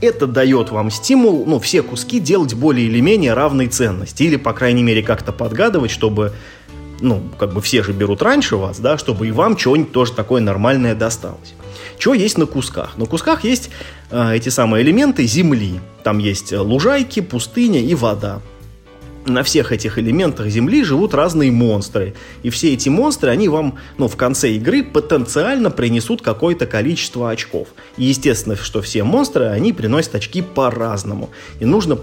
[0.00, 4.24] Это дает вам стимул, ну, все куски делать более или менее равной ценности.
[4.24, 6.32] Или, по крайней мере, как-то подгадывать, чтобы,
[7.00, 10.40] ну, как бы все же берут раньше вас, да, чтобы и вам что-нибудь тоже такое
[10.40, 11.54] нормальное досталось.
[11.98, 12.96] Что есть на кусках?
[12.96, 13.70] На кусках есть
[14.10, 15.80] э, эти самые элементы земли.
[16.02, 18.40] Там есть лужайки, пустыня и вода
[19.26, 22.14] на всех этих элементах Земли живут разные монстры.
[22.42, 27.68] И все эти монстры, они вам ну, в конце игры потенциально принесут какое-то количество очков.
[27.96, 31.30] И естественно, что все монстры, они приносят очки по-разному.
[31.60, 31.98] И нужно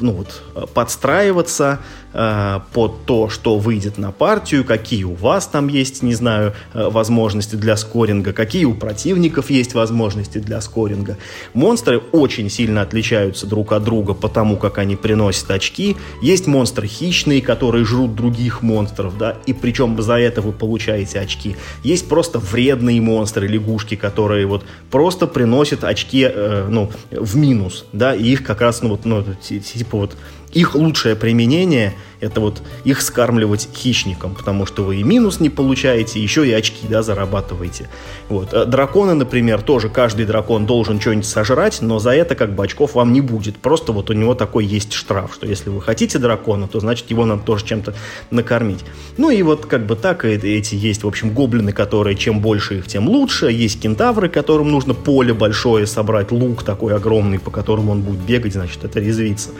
[0.00, 1.80] ну, вот, подстраиваться
[2.18, 6.88] э, под то, что выйдет на партию, какие у вас там есть, не знаю, э,
[6.90, 11.16] возможности для скоринга, какие у противников есть возможности для скоринга.
[11.54, 15.96] Монстры очень сильно отличаются друг от друга по тому, как они приносят очки.
[16.20, 21.56] Есть монстры хищные, которые жрут других монстров, да, и причем за это вы получаете очки.
[21.84, 28.14] Есть просто вредные монстры, лягушки, которые вот просто приносят очки, э, ну, в минус, да,
[28.14, 30.16] и их как раз, ну, вот, ну, типа вот
[30.52, 36.20] их лучшее применение– это вот их скармливать хищникам, потому что вы и минус не получаете,
[36.20, 37.88] еще и очки, да, зарабатываете.
[38.28, 38.52] Вот.
[38.52, 42.94] Э, драконы, например, тоже каждый дракон должен что-нибудь сожрать, но за это как бы очков
[42.94, 43.56] вам не будет.
[43.58, 47.24] Просто вот у него такой есть штраф, что если вы хотите дракона, то значит его
[47.24, 47.94] надо тоже чем-то
[48.30, 48.80] накормить.
[49.16, 52.88] Ну и вот как бы так эти есть, в общем, гоблины, которые чем больше их,
[52.88, 53.46] тем лучше.
[53.46, 58.54] Есть кентавры, которым нужно поле большое собрать, лук такой огромный, по которому он будет бегать,
[58.54, 59.50] значит, это резвиться.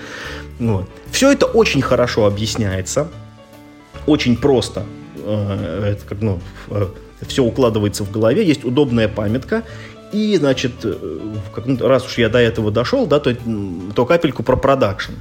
[0.58, 0.88] Вот.
[1.10, 3.08] Все это очень хорошо объясняется,
[4.06, 4.84] очень просто.
[5.16, 6.88] Э, это как, ну, э,
[7.26, 9.62] все укладывается в голове, есть удобная памятка,
[10.12, 10.94] и, значит, э,
[11.64, 13.36] ну, раз уж я до этого дошел, да, то,
[13.94, 15.12] то капельку про продакшн.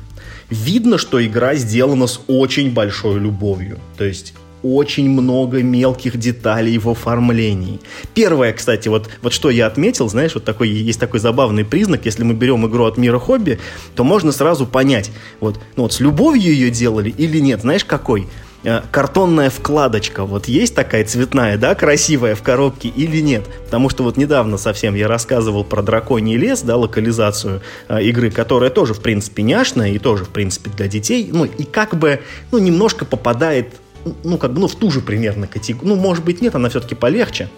[0.49, 3.79] Видно, что игра сделана с очень большой любовью.
[3.97, 4.33] То есть
[4.63, 7.79] очень много мелких деталей в оформлении.
[8.13, 12.23] Первое, кстати, вот, вот что я отметил, знаешь, вот такой, есть такой забавный признак, если
[12.23, 13.59] мы берем игру от мира хобби,
[13.95, 18.27] то можно сразу понять, вот, ну вот с любовью ее делали или нет, знаешь, какой?
[18.63, 23.45] Э, картонная вкладочка, вот есть такая цветная, да, красивая в коробке или нет?
[23.65, 28.71] Потому что вот недавно совсем я рассказывал про драконий лес, да, локализацию э, игры, которая
[28.71, 32.19] тоже, в принципе, няшная и тоже, в принципе, для детей, ну, и как бы,
[32.51, 33.75] ну, немножко попадает
[34.23, 35.95] ну, как бы, ну, в ту же примерно категорию.
[35.95, 37.49] Ну, может быть, нет, она все-таки полегче.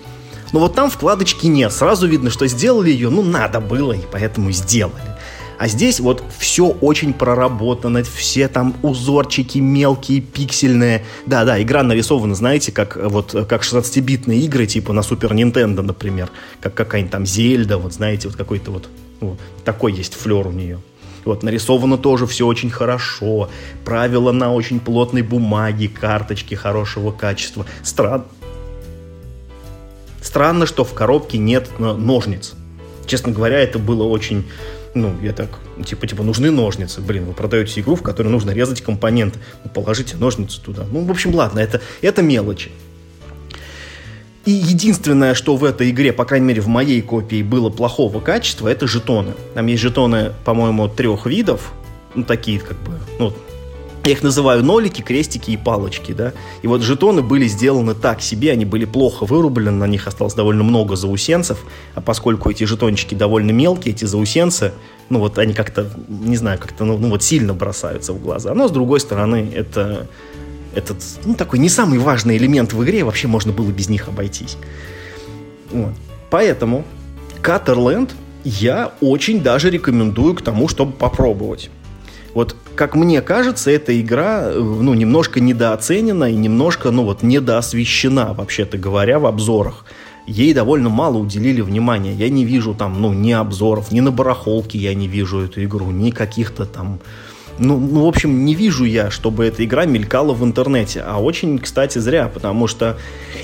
[0.51, 1.71] Но вот там вкладочки нет.
[1.71, 5.15] Сразу видно, что сделали ее, ну, надо было, и поэтому сделали.
[5.59, 11.03] А здесь вот все очень проработано, все там узорчики мелкие, пиксельные.
[11.25, 16.31] Да-да, игра нарисована, знаете, как вот как 16-битные игры, типа на Супер Нинтендо, например.
[16.61, 18.87] Как какая-нибудь там Зельда, вот знаете, вот какой-то вот,
[19.19, 20.79] вот такой есть флер у нее.
[21.25, 23.49] Вот, нарисовано тоже все очень хорошо.
[23.85, 27.65] Правила на очень плотной бумаге, карточки хорошего качества.
[27.83, 28.25] Странно.
[30.21, 32.53] Странно, что в коробке нет э, ножниц.
[33.05, 34.45] Честно говоря, это было очень...
[34.93, 35.49] Ну, я так,
[35.85, 36.99] типа, типа, нужны ножницы.
[37.01, 39.39] Блин, вы продаете игру, в которой нужно резать компоненты.
[39.63, 40.85] Ну, положите ножницы туда.
[40.91, 42.71] Ну, в общем, ладно, это, это мелочи.
[44.49, 48.67] И единственное, что в этой игре, по крайней мере в моей копии, было плохого качества,
[48.67, 49.33] это жетоны.
[49.53, 51.71] Там есть жетоны, по-моему, трех видов.
[52.15, 53.31] Ну, такие как бы, ну,
[54.05, 56.33] я их называю нолики, крестики и палочки, да.
[56.63, 60.63] И вот жетоны были сделаны так себе, они были плохо вырублены, на них осталось довольно
[60.63, 61.59] много заусенцев,
[61.93, 64.71] а поскольку эти жетончики довольно мелкие, эти заусенцы,
[65.09, 68.55] ну вот они как-то, не знаю, как-то, ну, ну вот сильно бросаются в глаза.
[68.55, 70.07] Но с другой стороны, это
[70.75, 74.57] этот, ну, такой не самый важный элемент в игре, вообще можно было без них обойтись.
[75.71, 75.93] Вот.
[76.29, 76.85] Поэтому
[77.41, 78.13] Катерленд
[78.43, 81.69] я очень даже рекомендую к тому, чтобы попробовать.
[82.33, 88.77] Вот, как мне кажется, эта игра, ну, немножко недооценена и немножко, ну, вот, недоосвещена, вообще-то
[88.77, 89.85] говоря, в обзорах.
[90.27, 92.13] Ей довольно мало уделили внимания.
[92.13, 95.89] Я не вижу там, ну, ни обзоров, ни на барахолке я не вижу эту игру,
[95.89, 96.99] ни каких-то там,
[97.59, 101.03] ну, ну, в общем, не вижу я, чтобы эта игра мелькала в интернете.
[101.05, 102.97] А очень, кстати, зря, потому что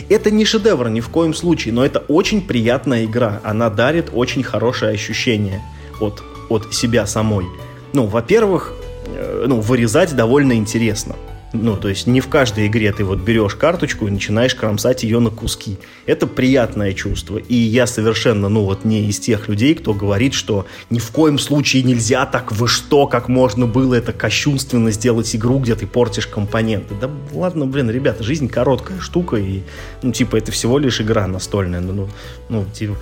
[0.10, 3.42] это не шедевр ни в коем случае, но это очень приятная игра.
[3.44, 5.62] Она дарит очень хорошее ощущение
[6.00, 7.46] от, от себя самой.
[7.94, 8.74] Ну, во-первых,
[9.08, 11.16] э, ну, вырезать довольно интересно.
[11.62, 15.20] Ну, то есть не в каждой игре ты вот берешь карточку и начинаешь кромсать ее
[15.20, 15.78] на куски.
[16.06, 17.38] Это приятное чувство.
[17.38, 21.40] И я совершенно, ну вот не из тех людей, кто говорит, что ни в коем
[21.40, 26.28] случае нельзя так, вы что, как можно было это кощунственно сделать игру, где ты портишь
[26.28, 26.96] компоненты.
[27.00, 29.62] Да ладно, блин, ребята, жизнь короткая штука, и,
[30.02, 31.82] ну, типа, это всего лишь игра настольная.
[31.82, 32.10] Ну, ну,
[32.50, 32.96] ну типа,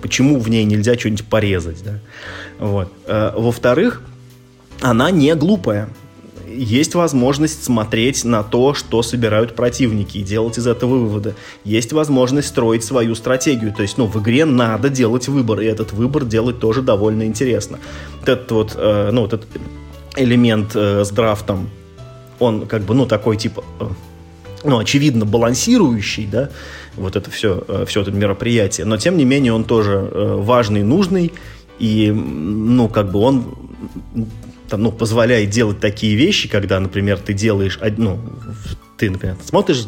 [0.00, 1.98] почему в ней нельзя что-нибудь порезать, да?
[2.58, 2.92] Вот.
[3.06, 4.02] А, во-вторых,
[4.80, 5.88] она не глупая
[6.46, 11.34] есть возможность смотреть на то, что собирают противники, и делать из этого выводы.
[11.64, 13.72] Есть возможность строить свою стратегию.
[13.72, 17.78] То есть, ну, в игре надо делать выбор, и этот выбор делать тоже довольно интересно.
[18.20, 19.48] Вот этот вот, э, ну, вот этот
[20.16, 21.68] элемент э, с драфтом,
[22.38, 23.86] он как бы, ну, такой типа, э,
[24.64, 26.50] ну, очевидно, балансирующий, да,
[26.96, 30.82] вот это все, э, все это мероприятие, но тем не менее он тоже э, важный,
[30.82, 31.32] нужный,
[31.78, 33.44] и, ну, как бы он
[34.68, 38.18] там, ну, позволяет делать такие вещи, когда, например, ты делаешь, ну,
[38.96, 39.86] ты, например, смотришь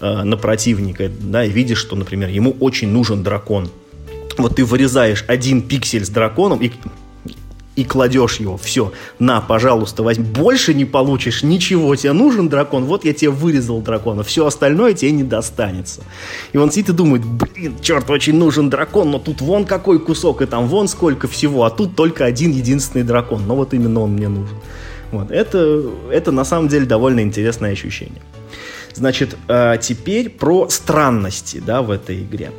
[0.00, 3.70] э, на противника, да, и видишь, что, например, ему очень нужен дракон.
[4.36, 6.70] Вот ты вырезаешь один пиксель с драконом, и
[7.78, 8.56] и кладешь его.
[8.56, 10.24] Все, на, пожалуйста, возьми.
[10.24, 11.94] Больше не получишь ничего.
[11.94, 14.24] Тебе нужен дракон, вот я тебе вырезал дракона.
[14.24, 16.02] Все остальное тебе не достанется.
[16.52, 20.42] И он сидит и думает, блин, черт, очень нужен дракон, но тут вон какой кусок,
[20.42, 23.46] и там вон сколько всего, а тут только один единственный дракон.
[23.46, 24.56] Но вот именно он мне нужен.
[25.12, 25.30] Вот.
[25.30, 28.22] Это, это на самом деле довольно интересное ощущение.
[28.92, 32.50] Значит, а теперь про странности да, в этой игре.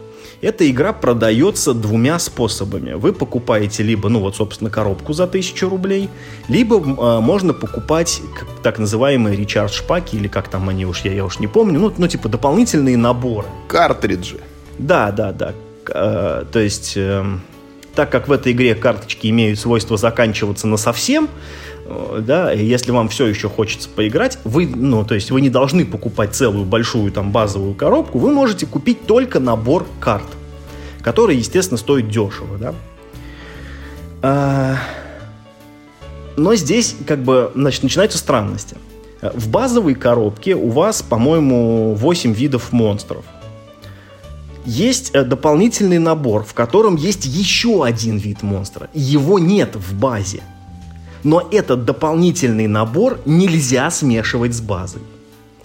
[0.41, 2.93] Эта игра продается двумя способами.
[2.93, 6.09] Вы покупаете либо, ну вот, собственно, коробку за 1000 рублей,
[6.47, 8.21] либо э, можно покупать
[8.63, 12.07] так называемые речардж-паки, или как там они уж, я, я уж не помню, ну, ну,
[12.07, 13.47] типа дополнительные наборы.
[13.67, 14.39] Картриджи.
[14.77, 15.53] Да, да, да.
[15.93, 17.25] Э, то есть, э,
[17.93, 21.27] так как в этой игре карточки имеют свойство заканчиваться на совсем,
[22.19, 25.85] да, и если вам все еще хочется поиграть, вы, ну, то есть вы не должны
[25.85, 30.27] покупать целую большую там базовую коробку, вы можете купить только набор карт,
[31.01, 32.75] который, естественно, стоит дешево, да.
[34.21, 34.75] А...
[36.37, 38.77] Но здесь, как бы, значит, начинаются странности.
[39.21, 43.25] В базовой коробке у вас, по-моему, 8 видов монстров.
[44.65, 48.89] Есть э, дополнительный набор, в котором есть еще один вид монстра.
[48.93, 50.41] Его нет в базе.
[51.23, 55.01] Но этот дополнительный набор нельзя смешивать с базой.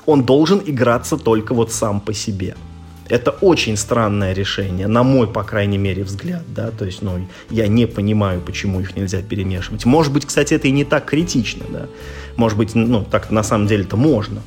[0.06, 2.56] Он должен играться только вот сам по себе.
[3.08, 7.68] Это очень странное решение, на мой, по крайней мере, взгляд, да, то есть, ну, я
[7.68, 9.84] не понимаю, почему их нельзя перемешивать.
[9.84, 11.86] Может быть, кстати, это и не так критично, да,
[12.36, 14.40] может быть, ну, так на самом деле-то можно,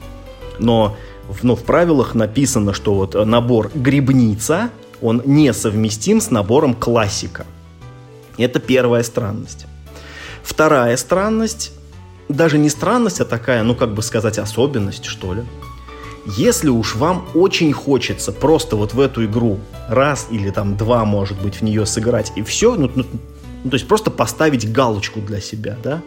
[0.58, 0.98] но
[1.44, 7.46] ну, в правилах написано, что вот набор грибница, он несовместим с набором классика.
[8.38, 9.68] Это первая странность.
[10.48, 11.74] Вторая странность,
[12.30, 15.44] даже не странность, а такая, ну как бы сказать, особенность, что ли.
[16.38, 21.38] Если уж вам очень хочется просто вот в эту игру раз или там два, может
[21.42, 23.06] быть, в нее сыграть и все, ну, ну,
[23.66, 26.02] ну то есть просто поставить галочку для себя, да,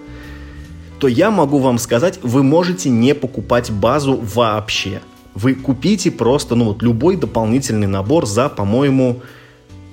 [0.98, 5.02] то я могу вам сказать, вы можете не покупать базу вообще.
[5.34, 9.20] Вы купите просто, ну вот, любой дополнительный набор за, по-моему,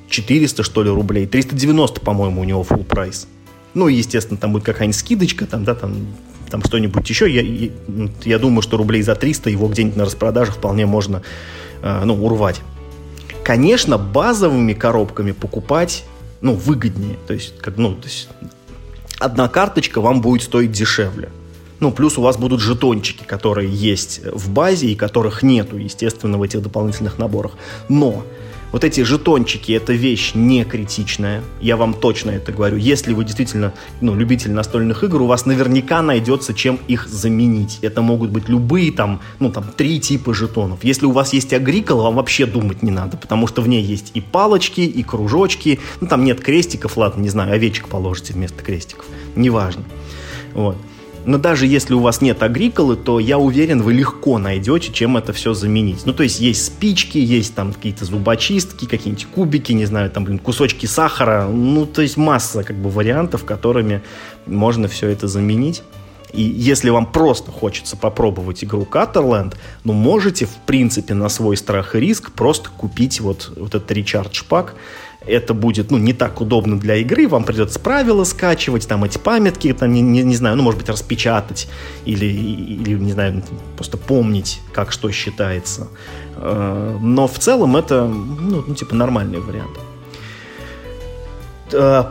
[0.09, 1.27] 400, что ли, рублей.
[1.27, 3.27] 390, по-моему, у него full прайс.
[3.77, 6.07] Ну, естественно, там будет какая-нибудь скидочка, там, да, там,
[6.49, 7.31] там что-нибудь еще.
[7.31, 7.69] Я,
[8.25, 11.21] я думаю, что рублей за 300 его где-нибудь на распродаже вполне можно,
[11.83, 12.59] э, ну, урвать.
[13.43, 16.05] Конечно, базовыми коробками покупать,
[16.41, 17.17] ну, выгоднее.
[17.27, 18.29] То есть, как, ну, то есть,
[19.19, 21.29] одна карточка вам будет стоить дешевле.
[21.79, 26.41] Ну, плюс у вас будут жетончики, которые есть в базе и которых нету, естественно, в
[26.41, 27.51] этих дополнительных наборах.
[27.89, 28.23] Но
[28.71, 32.77] вот эти жетончики– это вещь не критичная, я вам точно это говорю.
[32.77, 37.79] Если вы действительно ну, любитель настольных игр, у вас наверняка найдется, чем их заменить.
[37.81, 40.83] Это могут быть любые там, ну, там, три типа жетонов.
[40.83, 44.11] Если у вас есть агрикола, вам вообще думать не надо, потому что в ней есть
[44.13, 45.79] и палочки, и кружочки.
[46.01, 49.05] Ну, там нет крестиков, ладно, не знаю, овечек положите вместо крестиков.
[49.35, 49.83] Неважно.
[50.53, 50.77] Вот.
[51.27, 55.33] Но даже если у вас нет агриколы, то я уверен, вы легко найдете, чем это
[55.33, 56.05] все заменить.
[56.05, 60.39] Ну, то есть есть спички, есть там какие-то зубочистки, какие-нибудь кубики, не знаю, там, блин,
[60.39, 61.45] кусочки сахара.
[61.45, 64.01] Ну, то есть масса как бы вариантов, которыми
[64.45, 65.83] можно все это заменить.
[66.31, 71.95] И если вам просто хочется попробовать игру Cutterland, ну, можете, в принципе, на свой страх
[71.95, 74.75] и риск просто купить вот, вот этот Recharge пак
[75.27, 79.73] это будет, ну, не так удобно для игры, вам придется правила скачивать, там эти памятки,
[79.73, 81.69] там, не, не, не знаю, ну, может быть, распечатать
[82.05, 83.43] или, или, не знаю,
[83.75, 85.87] просто помнить, как что считается.
[86.37, 89.77] Э, но в целом это, ну, ну типа, нормальный вариант.
[91.73, 92.05] Э,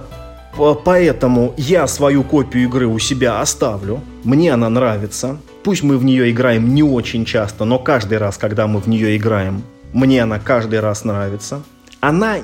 [0.84, 4.00] поэтому я свою копию игры у себя оставлю.
[4.24, 5.38] Мне она нравится.
[5.64, 9.16] Пусть мы в нее играем не очень часто, но каждый раз, когда мы в нее
[9.16, 9.62] играем,
[9.92, 11.62] мне она каждый раз нравится.
[12.00, 12.36] Она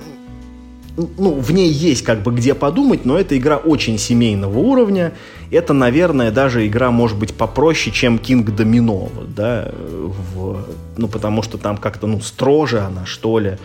[0.97, 5.13] ну, в ней есть как бы где подумать, но это игра очень семейного уровня.
[5.51, 10.65] Это, наверное, даже игра может быть попроще, чем King Domino, да, в,
[10.97, 13.59] ну, потому что там как-то, ну, строже она, что ли.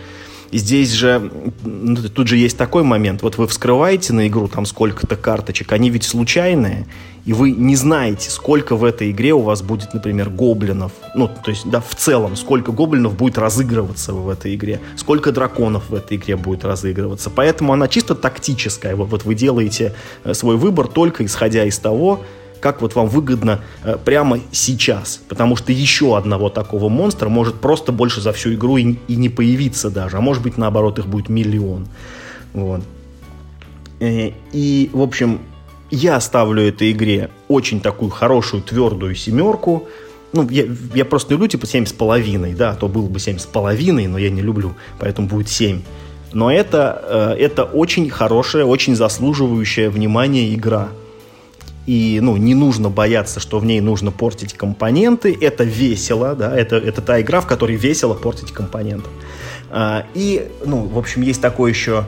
[0.50, 1.30] Здесь же,
[2.14, 6.04] тут же есть такой момент, вот вы вскрываете на игру там сколько-то карточек, они ведь
[6.04, 6.86] случайные,
[7.28, 11.50] и вы не знаете, сколько в этой игре у вас будет, например, гоблинов, ну, то
[11.50, 16.16] есть, да, в целом, сколько гоблинов будет разыгрываться в этой игре, сколько драконов в этой
[16.16, 17.28] игре будет разыгрываться.
[17.28, 18.96] Поэтому она чисто тактическая.
[18.96, 22.22] Вот, вот вы делаете э, свой выбор только исходя из того,
[22.60, 25.20] как вот вам выгодно э, прямо сейчас.
[25.28, 29.28] Потому что еще одного такого монстра может просто больше за всю игру и, и не
[29.28, 30.16] появиться даже.
[30.16, 31.88] А может быть, наоборот, их будет миллион.
[32.54, 32.80] Вот.
[34.00, 35.40] Э, и, в общем,
[35.90, 39.88] я ставлю этой игре очень такую хорошую, твердую семерку.
[40.32, 40.64] Ну, я,
[40.94, 44.18] я просто люблю, типа, семь с половиной, да, то было бы семь с половиной, но
[44.18, 45.82] я не люблю, поэтому будет семь.
[46.32, 50.90] Но это, э, это очень хорошая, очень заслуживающая внимания игра
[51.88, 55.34] и ну, не нужно бояться, что в ней нужно портить компоненты.
[55.40, 59.08] Это весело, да, это, это та игра, в которой весело портить компоненты.
[59.70, 62.04] А, и, ну, в общем, есть такой еще,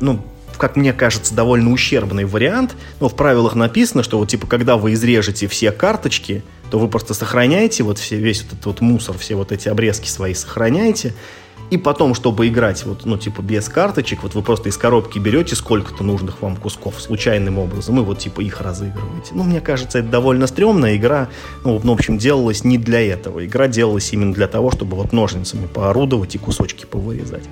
[0.00, 0.20] ну,
[0.58, 2.74] как мне кажется, довольно ущербный вариант.
[3.00, 7.14] Но в правилах написано, что вот типа, когда вы изрежете все карточки, то вы просто
[7.14, 11.14] сохраняете вот все, весь вот этот вот мусор, все вот эти обрезки свои сохраняете,
[11.70, 15.56] и потом, чтобы играть, вот, ну, типа, без карточек, вот вы просто из коробки берете
[15.56, 19.32] сколько-то нужных вам кусков случайным образом, и вот, типа, их разыгрываете.
[19.32, 21.28] Ну, мне кажется, это довольно стрёмная игра.
[21.64, 23.44] Ну, в общем, делалась не для этого.
[23.44, 27.44] Игра делалась именно для того, чтобы вот ножницами поорудовать и кусочки повырезать.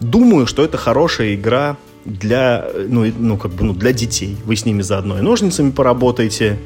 [0.00, 4.36] Думаю, что это хорошая игра для, ну, ну, как бы, ну, для детей.
[4.44, 6.58] Вы с ними заодно и ножницами поработаете,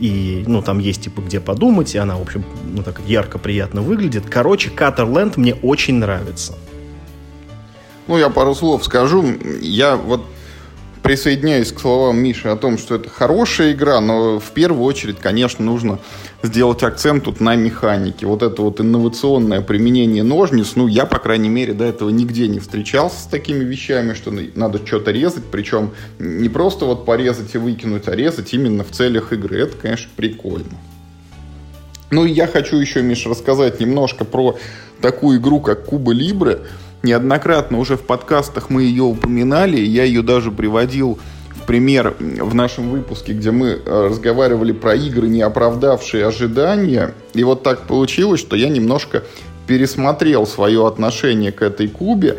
[0.00, 3.82] и, ну, там есть, типа, где подумать, и она, в общем, ну, так ярко, приятно
[3.82, 4.24] выглядит.
[4.28, 6.54] Короче, Катерленд мне очень нравится.
[8.08, 9.24] Ну, я пару слов скажу.
[9.60, 10.24] Я вот
[11.02, 15.64] присоединяюсь к словам Миши о том, что это хорошая игра, но в первую очередь, конечно,
[15.64, 15.98] нужно
[16.42, 18.26] сделать акцент тут на механике.
[18.26, 22.60] Вот это вот инновационное применение ножниц, ну, я, по крайней мере, до этого нигде не
[22.60, 28.08] встречался с такими вещами, что надо что-то резать, причем не просто вот порезать и выкинуть,
[28.08, 29.60] а резать именно в целях игры.
[29.60, 30.78] Это, конечно, прикольно.
[32.10, 34.58] Ну, и я хочу еще, Миша, рассказать немножко про
[35.00, 36.60] такую игру, как Куба Либре.
[37.02, 41.18] Неоднократно уже в подкастах мы ее упоминали, я ее даже приводил
[41.50, 47.12] в пример в нашем выпуске, где мы э, разговаривали про игры, не оправдавшие ожидания.
[47.34, 49.24] И вот так получилось, что я немножко
[49.66, 52.38] пересмотрел свое отношение к этой кубе,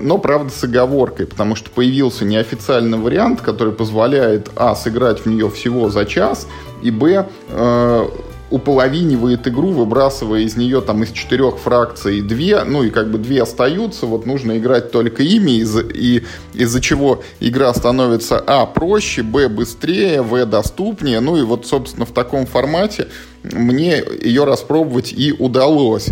[0.00, 5.50] но, правда, с оговоркой, потому что появился неофициальный вариант, который позволяет, а, сыграть в нее
[5.50, 6.46] всего за час,
[6.82, 8.08] и, б, э,
[8.50, 13.42] уполовинивает игру, выбрасывая из нее там из четырех фракций две, ну и как бы две
[13.42, 16.24] остаются, вот нужно играть только ими, из, и
[16.54, 22.12] из-за чего игра становится а проще, б быстрее, в доступнее, ну и вот, собственно, в
[22.12, 23.08] таком формате
[23.42, 26.08] мне ее распробовать и удалось.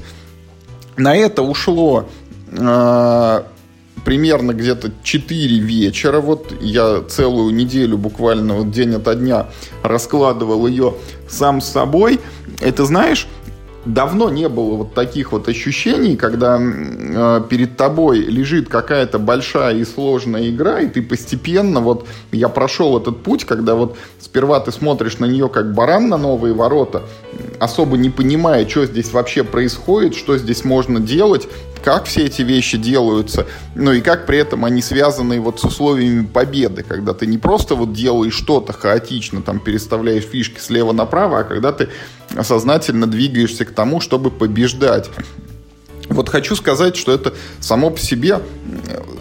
[0.96, 2.08] На это ушло
[2.50, 3.42] э,
[4.08, 6.20] примерно где-то 4 вечера.
[6.20, 9.48] Вот я целую неделю буквально вот день ото дня
[9.82, 10.94] раскладывал ее
[11.28, 12.18] сам с собой.
[12.62, 13.28] Это знаешь,
[13.88, 19.84] давно не было вот таких вот ощущений, когда э, перед тобой лежит какая-то большая и
[19.84, 25.18] сложная игра, и ты постепенно, вот я прошел этот путь, когда вот сперва ты смотришь
[25.18, 27.02] на нее как баран на новые ворота,
[27.58, 31.48] особо не понимая, что здесь вообще происходит, что здесь можно делать,
[31.82, 36.26] как все эти вещи делаются, ну и как при этом они связаны вот с условиями
[36.26, 41.44] победы, когда ты не просто вот делаешь что-то хаотично, там переставляешь фишки слева направо, а
[41.44, 41.88] когда ты
[42.42, 45.10] сознательно двигаешься к тому, чтобы побеждать.
[46.08, 48.40] Вот хочу сказать, что это само по себе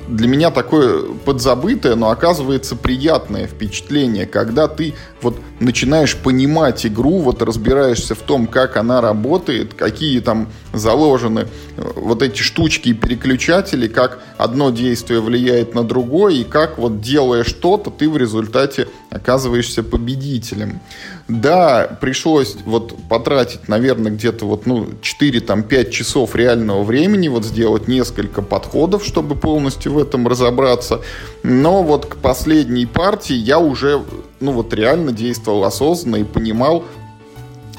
[0.07, 7.41] для меня такое подзабытое, но оказывается приятное впечатление, когда ты вот начинаешь понимать игру, вот
[7.41, 11.47] разбираешься в том, как она работает, какие там заложены
[11.77, 17.01] э, вот эти штучки и переключатели, как одно действие влияет на другое, и как вот
[17.01, 20.79] делая что-то, ты в результате оказываешься победителем.
[21.27, 28.41] Да, пришлось вот потратить, наверное, где-то вот, ну, 4-5 часов реального времени, вот сделать несколько
[28.41, 31.01] подходов, чтобы полностью в этом разобраться.
[31.43, 34.01] Но вот к последней партии я уже,
[34.39, 36.83] ну, вот реально действовал осознанно и понимал,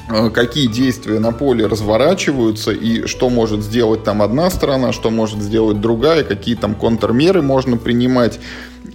[0.09, 5.41] э, какие действия на поле разворачиваются и что может сделать там одна сторона, что может
[5.41, 8.39] сделать другая, какие там контрмеры можно принимать.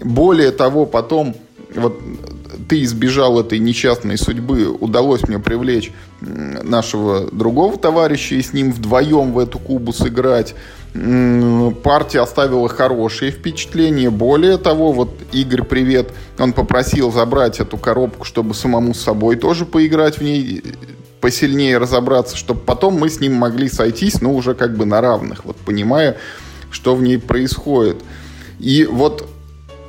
[0.02, 1.34] Более того, потом
[1.74, 1.98] вот
[2.68, 9.32] ты избежал этой несчастной судьбы, удалось мне привлечь нашего другого товарища и с ним вдвоем
[9.32, 10.54] в эту кубу сыграть.
[10.94, 14.10] Партия оставила хорошие впечатления.
[14.10, 19.66] Более того, вот Игорь, привет, он попросил забрать эту коробку, чтобы самому с собой тоже
[19.66, 20.62] поиграть в ней,
[21.20, 25.44] посильнее разобраться, чтобы потом мы с ним могли сойтись, ну, уже как бы на равных,
[25.44, 26.16] вот понимая,
[26.70, 27.96] что в ней происходит.
[28.60, 29.28] И вот,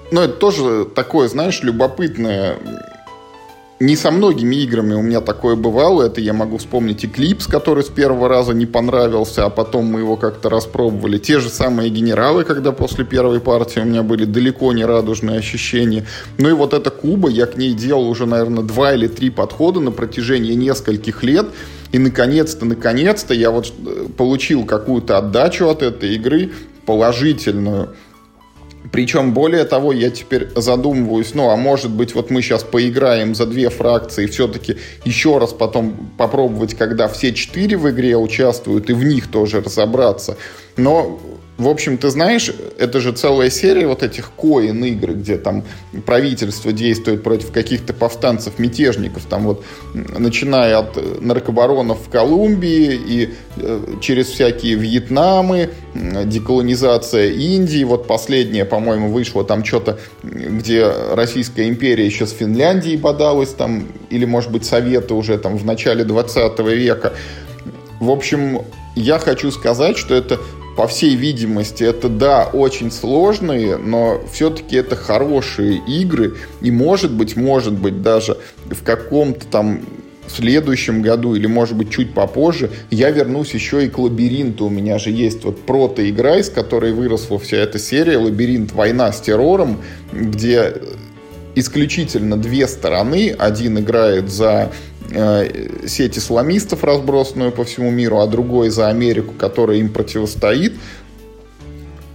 [0.09, 2.57] ну, это тоже такое, знаешь, любопытное
[3.79, 6.03] не со многими играми у меня такое бывало.
[6.03, 10.15] Это я могу вспомнить Eclipse, который с первого раза не понравился, а потом мы его
[10.15, 11.17] как-то распробовали.
[11.17, 16.05] Те же самые генералы, когда после первой партии у меня были далеко не радужные ощущения.
[16.37, 19.81] Ну и вот эта Куба, я к ней делал уже, наверное, два или три подхода
[19.81, 21.47] на протяжении нескольких лет.
[21.91, 26.51] И наконец-то, наконец-то я вот э, получил какую-то отдачу от этой игры
[26.85, 27.89] положительную.
[28.91, 33.45] Причем, более того, я теперь задумываюсь, ну, а может быть, вот мы сейчас поиграем за
[33.45, 39.03] две фракции, все-таки еще раз потом попробовать, когда все четыре в игре участвуют, и в
[39.03, 40.37] них тоже разобраться.
[40.77, 41.19] Но
[41.57, 45.63] в общем, ты знаешь, это же целая серия вот этих коин игр, где там
[46.05, 53.79] правительство действует против каких-то повстанцев, мятежников, там вот начиная от наркобаронов в Колумбии и э,
[54.01, 62.25] через всякие Вьетнамы, деколонизация Индии, вот последняя, по-моему, вышла там что-то, где Российская империя еще
[62.27, 67.13] с Финляндией бодалась там, или, может быть, Советы уже там в начале 20 века.
[68.01, 68.63] В общем,
[68.97, 70.37] я хочу сказать, что это
[70.75, 76.35] по всей видимости, это, да, очень сложные, но все-таки это хорошие игры.
[76.61, 78.37] И, может быть, может быть, даже
[78.69, 79.81] в каком-то там
[80.27, 84.65] следующем году или, может быть, чуть попозже, я вернусь еще и к лабиринту.
[84.65, 88.73] У меня же есть вот прото-игра, из которой выросла вся эта серия «Лабиринт.
[88.73, 90.73] Война с террором», где
[91.55, 93.33] исключительно две стороны.
[93.37, 94.71] Один играет за
[95.87, 100.73] сеть исламистов, разбросанную по всему миру, а другой за Америку, которая им противостоит.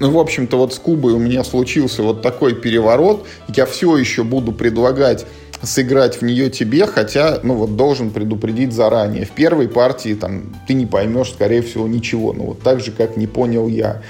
[0.01, 3.27] Ну, в общем-то, вот с Кубой у меня случился вот такой переворот.
[3.55, 5.27] Я все еще буду предлагать
[5.63, 9.27] сыграть в нее тебе, хотя, ну вот, должен предупредить заранее.
[9.27, 12.33] В первой партии там ты не поймешь, скорее всего, ничего.
[12.33, 14.03] Ну, вот так же, как не понял я.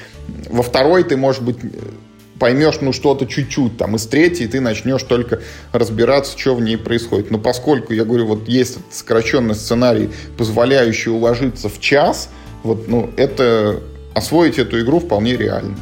[0.48, 1.56] Во второй ты, может быть,
[2.40, 5.40] поймешь, ну, что-то чуть-чуть, там, из третьей ты начнешь только
[5.72, 7.30] разбираться, что в ней происходит.
[7.30, 12.30] Но поскольку, я говорю, вот есть сокращенный сценарий, позволяющий уложиться в час,
[12.64, 13.80] вот, ну, это,
[14.14, 15.76] освоить эту игру вполне реально.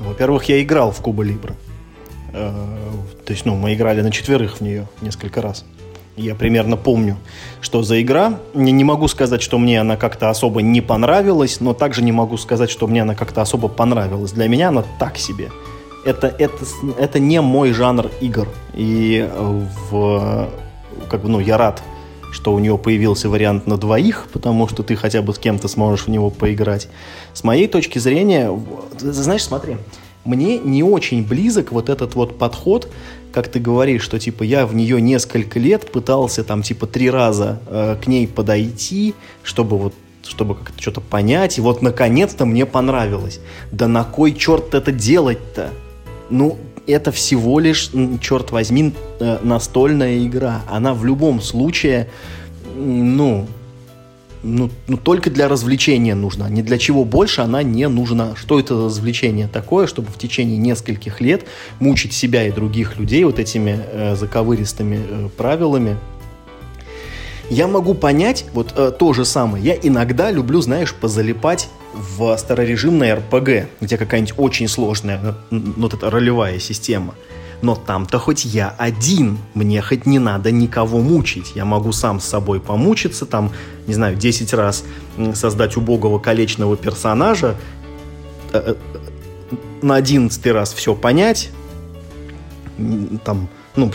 [0.00, 1.54] Во-первых, я играл в Куба Либра.
[2.34, 2.50] Э,
[3.24, 5.64] то есть, ну, мы играли на четверых в нее несколько раз.
[6.16, 7.16] Я примерно помню,
[7.60, 8.40] что за игра.
[8.54, 12.38] Не, не могу сказать, что мне она как-то особо не понравилась, но также не могу
[12.38, 14.32] сказать, что мне она как-то особо понравилась.
[14.32, 15.50] Для меня она так себе
[16.06, 16.64] это, это,
[16.98, 18.48] это не мой жанр игр.
[18.74, 19.28] И
[19.90, 20.48] в,
[21.10, 21.82] как бы, ну, я рад,
[22.32, 26.06] что у него появился вариант на двоих, потому что ты хотя бы с кем-то сможешь
[26.06, 26.88] в него поиграть.
[27.32, 28.50] С моей точки зрения,
[28.98, 29.76] знаешь, смотри,
[30.24, 32.88] мне не очень близок вот этот вот подход,
[33.32, 37.60] как ты говоришь, что типа я в нее несколько лет пытался там типа три раза
[37.66, 39.94] э, к ней подойти, чтобы вот
[40.26, 43.38] чтобы как-то что-то понять, и вот наконец-то мне понравилось.
[43.70, 45.70] Да на кой черт это делать-то?
[46.30, 50.62] Ну, это всего лишь, черт возьми, э, настольная игра.
[50.70, 52.08] Она в любом случае,
[52.76, 53.46] ну,
[54.42, 56.48] ну, ну, только для развлечения нужна.
[56.48, 58.36] Ни для чего больше она не нужна.
[58.36, 61.44] Что это за развлечение такое, чтобы в течение нескольких лет
[61.80, 65.96] мучить себя и других людей вот этими э, заковыристыми э, правилами?
[67.48, 69.64] Я могу понять вот э, то же самое.
[69.64, 76.10] Я иногда люблю, знаешь, позалипать в старорежимной РПГ, где какая-нибудь очень сложная ну, вот эта
[76.10, 77.14] ролевая система.
[77.62, 81.52] Но там-то хоть я один, мне хоть не надо никого мучить.
[81.54, 83.52] Я могу сам с собой помучиться, там,
[83.86, 84.84] не знаю, 10 раз
[85.34, 87.56] создать убогого колечного персонажа,
[88.52, 88.74] э, э,
[89.82, 91.50] на 11 раз все понять,
[93.24, 93.92] там, ну,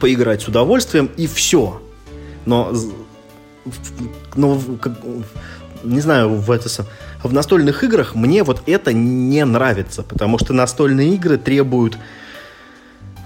[0.00, 1.80] поиграть с удовольствием, и все.
[2.46, 2.72] Но,
[4.34, 4.60] но
[5.82, 6.68] не знаю, в, это,
[7.22, 11.98] в настольных играх мне вот это не нравится, потому что настольные игры требуют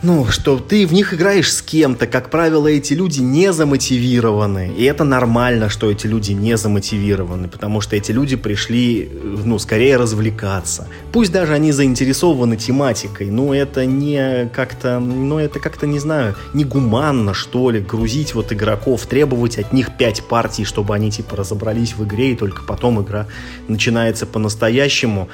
[0.05, 4.71] ну, что ты в них играешь с кем-то, как правило, эти люди не замотивированы.
[4.77, 9.11] И это нормально, что эти люди не замотивированы, потому что эти люди пришли,
[9.45, 10.89] ну, скорее развлекаться.
[11.11, 16.65] Пусть даже они заинтересованы тематикой, но это не как-то, ну, это как-то, не знаю, не
[16.65, 21.95] гуманно, что ли, грузить вот игроков, требовать от них пять партий, чтобы они, типа, разобрались
[21.95, 23.27] в игре, и только потом игра
[23.69, 25.31] начинается по-настоящему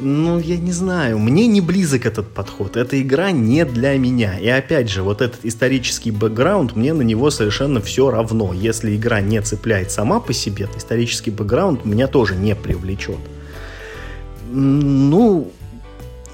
[0.00, 2.76] ну, я не знаю, мне не близок этот подход.
[2.76, 4.38] Эта игра не для меня.
[4.38, 8.52] И опять же, вот этот исторический бэкграунд, мне на него совершенно все равно.
[8.52, 13.18] Если игра не цепляет сама по себе, то исторический бэкграунд меня тоже не привлечет.
[14.50, 15.52] Ну,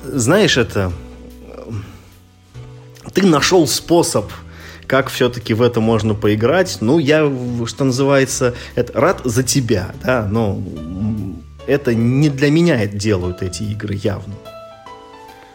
[0.02, 0.92] знаешь, это...
[3.12, 4.30] Ты нашел способ
[4.86, 6.78] как все-таки в это можно поиграть.
[6.80, 7.30] Ну, я,
[7.66, 10.58] что называется, это, рад за тебя, да, но
[11.68, 14.34] это не для меня делают эти игры явно.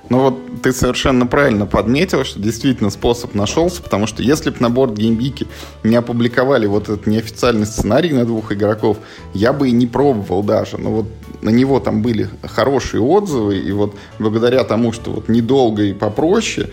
[0.09, 4.69] Ну вот ты совершенно правильно подметил, что действительно способ нашелся, потому что если бы на
[4.69, 5.47] борт геймбики
[5.83, 8.97] не опубликовали вот этот неофициальный сценарий на двух игроков,
[9.33, 10.77] я бы и не пробовал даже.
[10.77, 11.07] Но вот
[11.41, 16.69] на него там были хорошие отзывы, и вот благодаря тому, что вот недолго и попроще,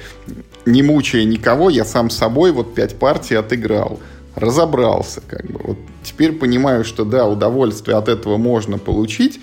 [0.66, 4.01] не мучая никого, я сам собой вот пять партий отыграл
[4.35, 5.61] разобрался, как бы.
[5.62, 9.41] Вот теперь понимаю, что да, удовольствие от этого можно получить,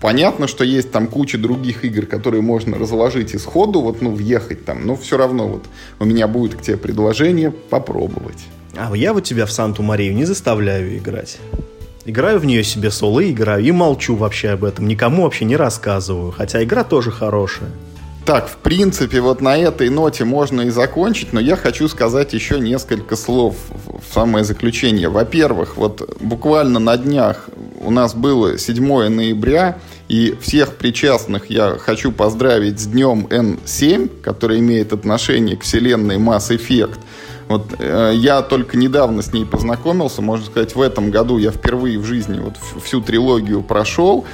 [0.00, 4.64] Понятно, что есть там куча других игр, которые можно разложить и сходу, вот, ну, въехать
[4.64, 5.64] там, но все равно вот
[5.98, 8.38] у меня будет к тебе предложение попробовать.
[8.76, 11.38] А я вот тебя в Санту-Марию не заставляю играть.
[12.04, 16.30] Играю в нее себе соло, играю и молчу вообще об этом, никому вообще не рассказываю,
[16.30, 17.70] хотя игра тоже хорошая.
[18.26, 22.58] Так, в принципе, вот на этой ноте можно и закончить, но я хочу сказать еще
[22.58, 25.08] несколько слов в самое заключение.
[25.08, 27.48] Во-первых, вот буквально на днях
[27.80, 34.58] у нас было 7 ноября, и всех причастных я хочу поздравить с днем N7, который
[34.58, 36.98] имеет отношение к вселенной Mass Effect.
[37.48, 41.98] Вот э, я только недавно с ней познакомился, можно сказать, в этом году я впервые
[41.98, 44.24] в жизни вот всю трилогию прошел.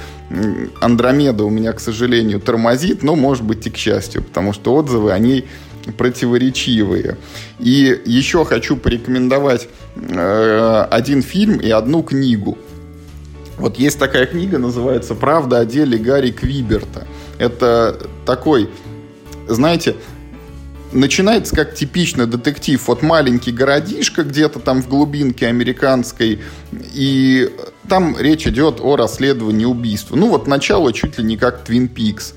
[0.81, 5.11] Андромеда у меня, к сожалению, тормозит, но, может быть, и к счастью, потому что отзывы
[5.11, 5.47] о ней
[5.97, 7.17] противоречивые.
[7.59, 12.57] И еще хочу порекомендовать э, один фильм и одну книгу.
[13.57, 17.05] Вот есть такая книга, называется «Правда о деле Гарри Квиберта».
[17.37, 18.69] Это такой,
[19.47, 19.95] знаете,
[20.93, 22.81] начинается как типичный детектив.
[22.87, 26.41] Вот маленький городишко где-то там в глубинке американской,
[26.93, 27.49] и
[27.87, 30.15] там речь идет о расследовании убийства.
[30.15, 32.33] Ну вот начало чуть ли не как Твин Пикс.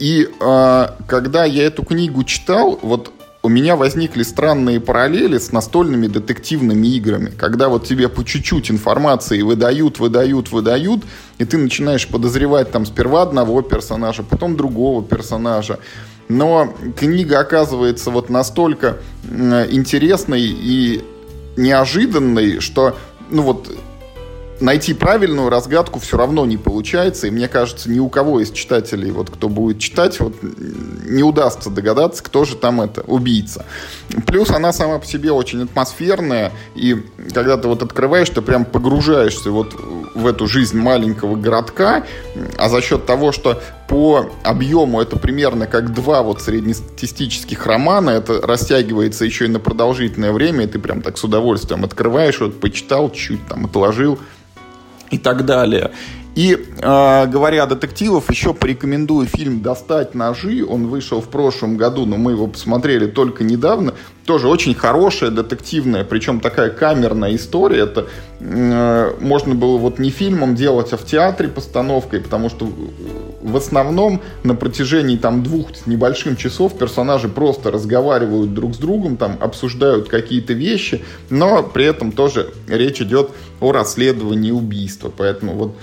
[0.00, 6.06] И э, когда я эту книгу читал, вот у меня возникли странные параллели с настольными
[6.06, 11.02] детективными играми, когда вот тебе по чуть-чуть информации выдают, выдают, выдают,
[11.38, 15.80] и ты начинаешь подозревать там сперва одного персонажа, потом другого персонажа.
[16.32, 21.04] Но книга оказывается вот настолько интересной и
[21.56, 22.96] неожиданной, что
[23.30, 23.70] ну вот
[24.62, 27.26] найти правильную разгадку все равно не получается.
[27.26, 31.70] И мне кажется, ни у кого из читателей, вот кто будет читать, вот не удастся
[31.70, 33.66] догадаться, кто же там это, убийца.
[34.26, 36.52] Плюс она сама по себе очень атмосферная.
[36.74, 36.96] И
[37.34, 39.74] когда ты вот открываешь, ты прям погружаешься вот
[40.14, 42.04] в эту жизнь маленького городка.
[42.56, 48.40] А за счет того, что по объему это примерно как два вот среднестатистических романа, это
[48.40, 53.10] растягивается еще и на продолжительное время, и ты прям так с удовольствием открываешь, вот почитал,
[53.10, 54.18] чуть там отложил,
[55.12, 55.92] и так далее.
[56.34, 60.64] И э, говоря о детективах, еще порекомендую фильм «Достать ножи».
[60.66, 63.92] Он вышел в прошлом году, но мы его посмотрели только недавно.
[64.24, 67.80] Тоже очень хорошая, детективная, причем такая камерная история.
[67.80, 68.06] Это
[68.40, 72.66] э, можно было вот не фильмом делать, а в театре постановкой, потому что
[73.42, 79.18] в основном на протяжении там двух с небольшим часов персонажи просто разговаривают друг с другом,
[79.18, 83.32] там обсуждают какие-то вещи, но при этом тоже речь идет
[83.62, 85.12] о расследовании убийства.
[85.16, 85.76] Поэтому вот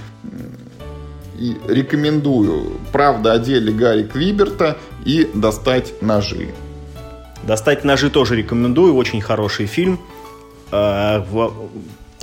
[1.39, 6.49] и рекомендую «Правда о деле Гарри Квиберта» и «Достать ножи».
[7.43, 9.99] «Достать ножи» тоже рекомендую, очень хороший фильм.
[10.71, 11.23] Э,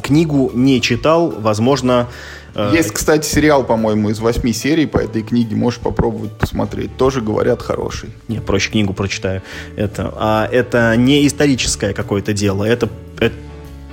[0.02, 2.08] книгу не читал, возможно...
[2.54, 6.96] Э, Есть, кстати, сериал, по-моему, из восьми серий по этой книге, можешь попробовать посмотреть.
[6.98, 8.10] Тоже, говорят, хороший.
[8.28, 9.40] Не, проще книгу прочитаю.
[9.76, 12.90] Это, а это не историческое какое-то дело, это,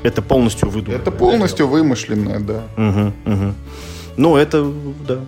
[0.04, 1.02] это, полностью выдуманное.
[1.02, 2.64] Это полностью вымышленное, да.
[2.78, 3.54] Угу, угу.
[4.18, 4.72] Ну, это,
[5.08, 5.20] да,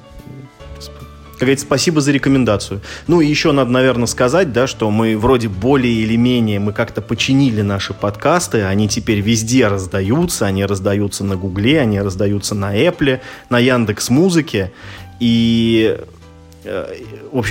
[1.35, 2.79] как говорится, спасибо за рекомендацию.
[3.07, 7.01] Ну и еще надо, наверное, сказать, да, что мы вроде более или менее, мы как-то
[7.01, 13.19] починили наши подкасты, они теперь везде раздаются, они раздаются на Гугле, они раздаются на Apple,
[13.49, 14.71] на Яндекс Музыке.
[15.19, 15.99] И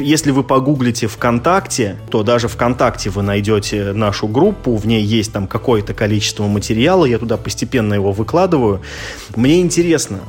[0.00, 5.46] если вы погуглите ВКонтакте, то даже ВКонтакте вы найдете нашу группу, в ней есть там
[5.46, 8.80] какое-то количество материала, я туда постепенно его выкладываю.
[9.36, 10.20] Мне интересно,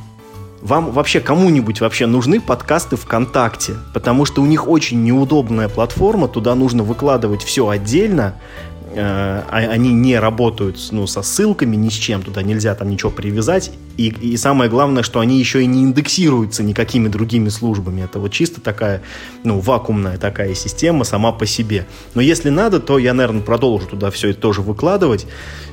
[0.62, 3.74] вам вообще кому-нибудь вообще нужны подкасты ВКонтакте?
[3.94, 8.34] Потому что у них очень неудобная платформа, туда нужно выкладывать все отдельно,
[8.96, 13.10] Э, а, они не работают ну, со ссылками, ни с чем, туда нельзя там ничего
[13.10, 13.70] привязать.
[13.98, 18.02] И, и самое главное, что они еще и не индексируются никакими другими службами.
[18.02, 19.02] Это вот чисто такая,
[19.44, 21.86] ну, вакуумная такая система сама по себе.
[22.14, 25.26] Но если надо, то я, наверное, продолжу туда все это тоже выкладывать.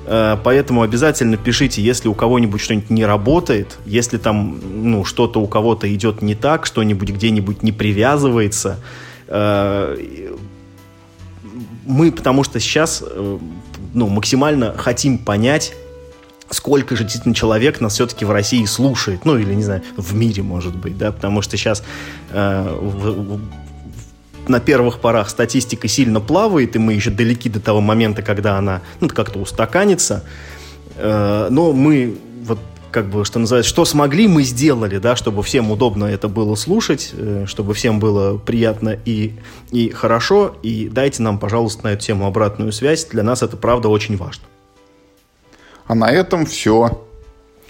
[0.06, 5.48] Э, поэтому обязательно пишите, если у кого-нибудь что-нибудь не работает, если там, ну, что-то у
[5.48, 8.80] кого-то идет не так, что-нибудь где-нибудь не привязывается,
[9.28, 10.36] э,
[11.86, 13.38] мы, потому что сейчас э,
[13.94, 15.74] ну, максимально хотим понять,
[16.50, 20.44] сколько же действительно человек нас все-таки в России слушает, ну или, не знаю, в мире,
[20.44, 21.84] может быть, да, потому что сейчас
[22.32, 23.40] э, в,
[24.48, 28.82] на первых порах статистика сильно плавает, и мы еще далеки до того момента, когда она
[29.00, 30.24] ну, как-то устаканится.
[30.96, 32.18] Э, но мы
[32.94, 37.10] как бы, что называется, что смогли, мы сделали, да, чтобы всем удобно это было слушать,
[37.14, 39.34] э, чтобы всем было приятно и,
[39.72, 40.56] и хорошо.
[40.64, 43.06] И дайте нам, пожалуйста, на эту тему обратную связь.
[43.06, 44.44] Для нас это, правда, очень важно.
[45.86, 47.06] А на этом все.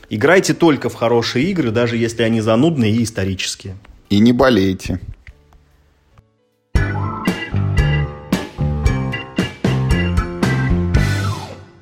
[0.10, 3.78] Играйте только в хорошие игры, даже если они занудные и исторические.
[4.10, 5.00] И не болейте.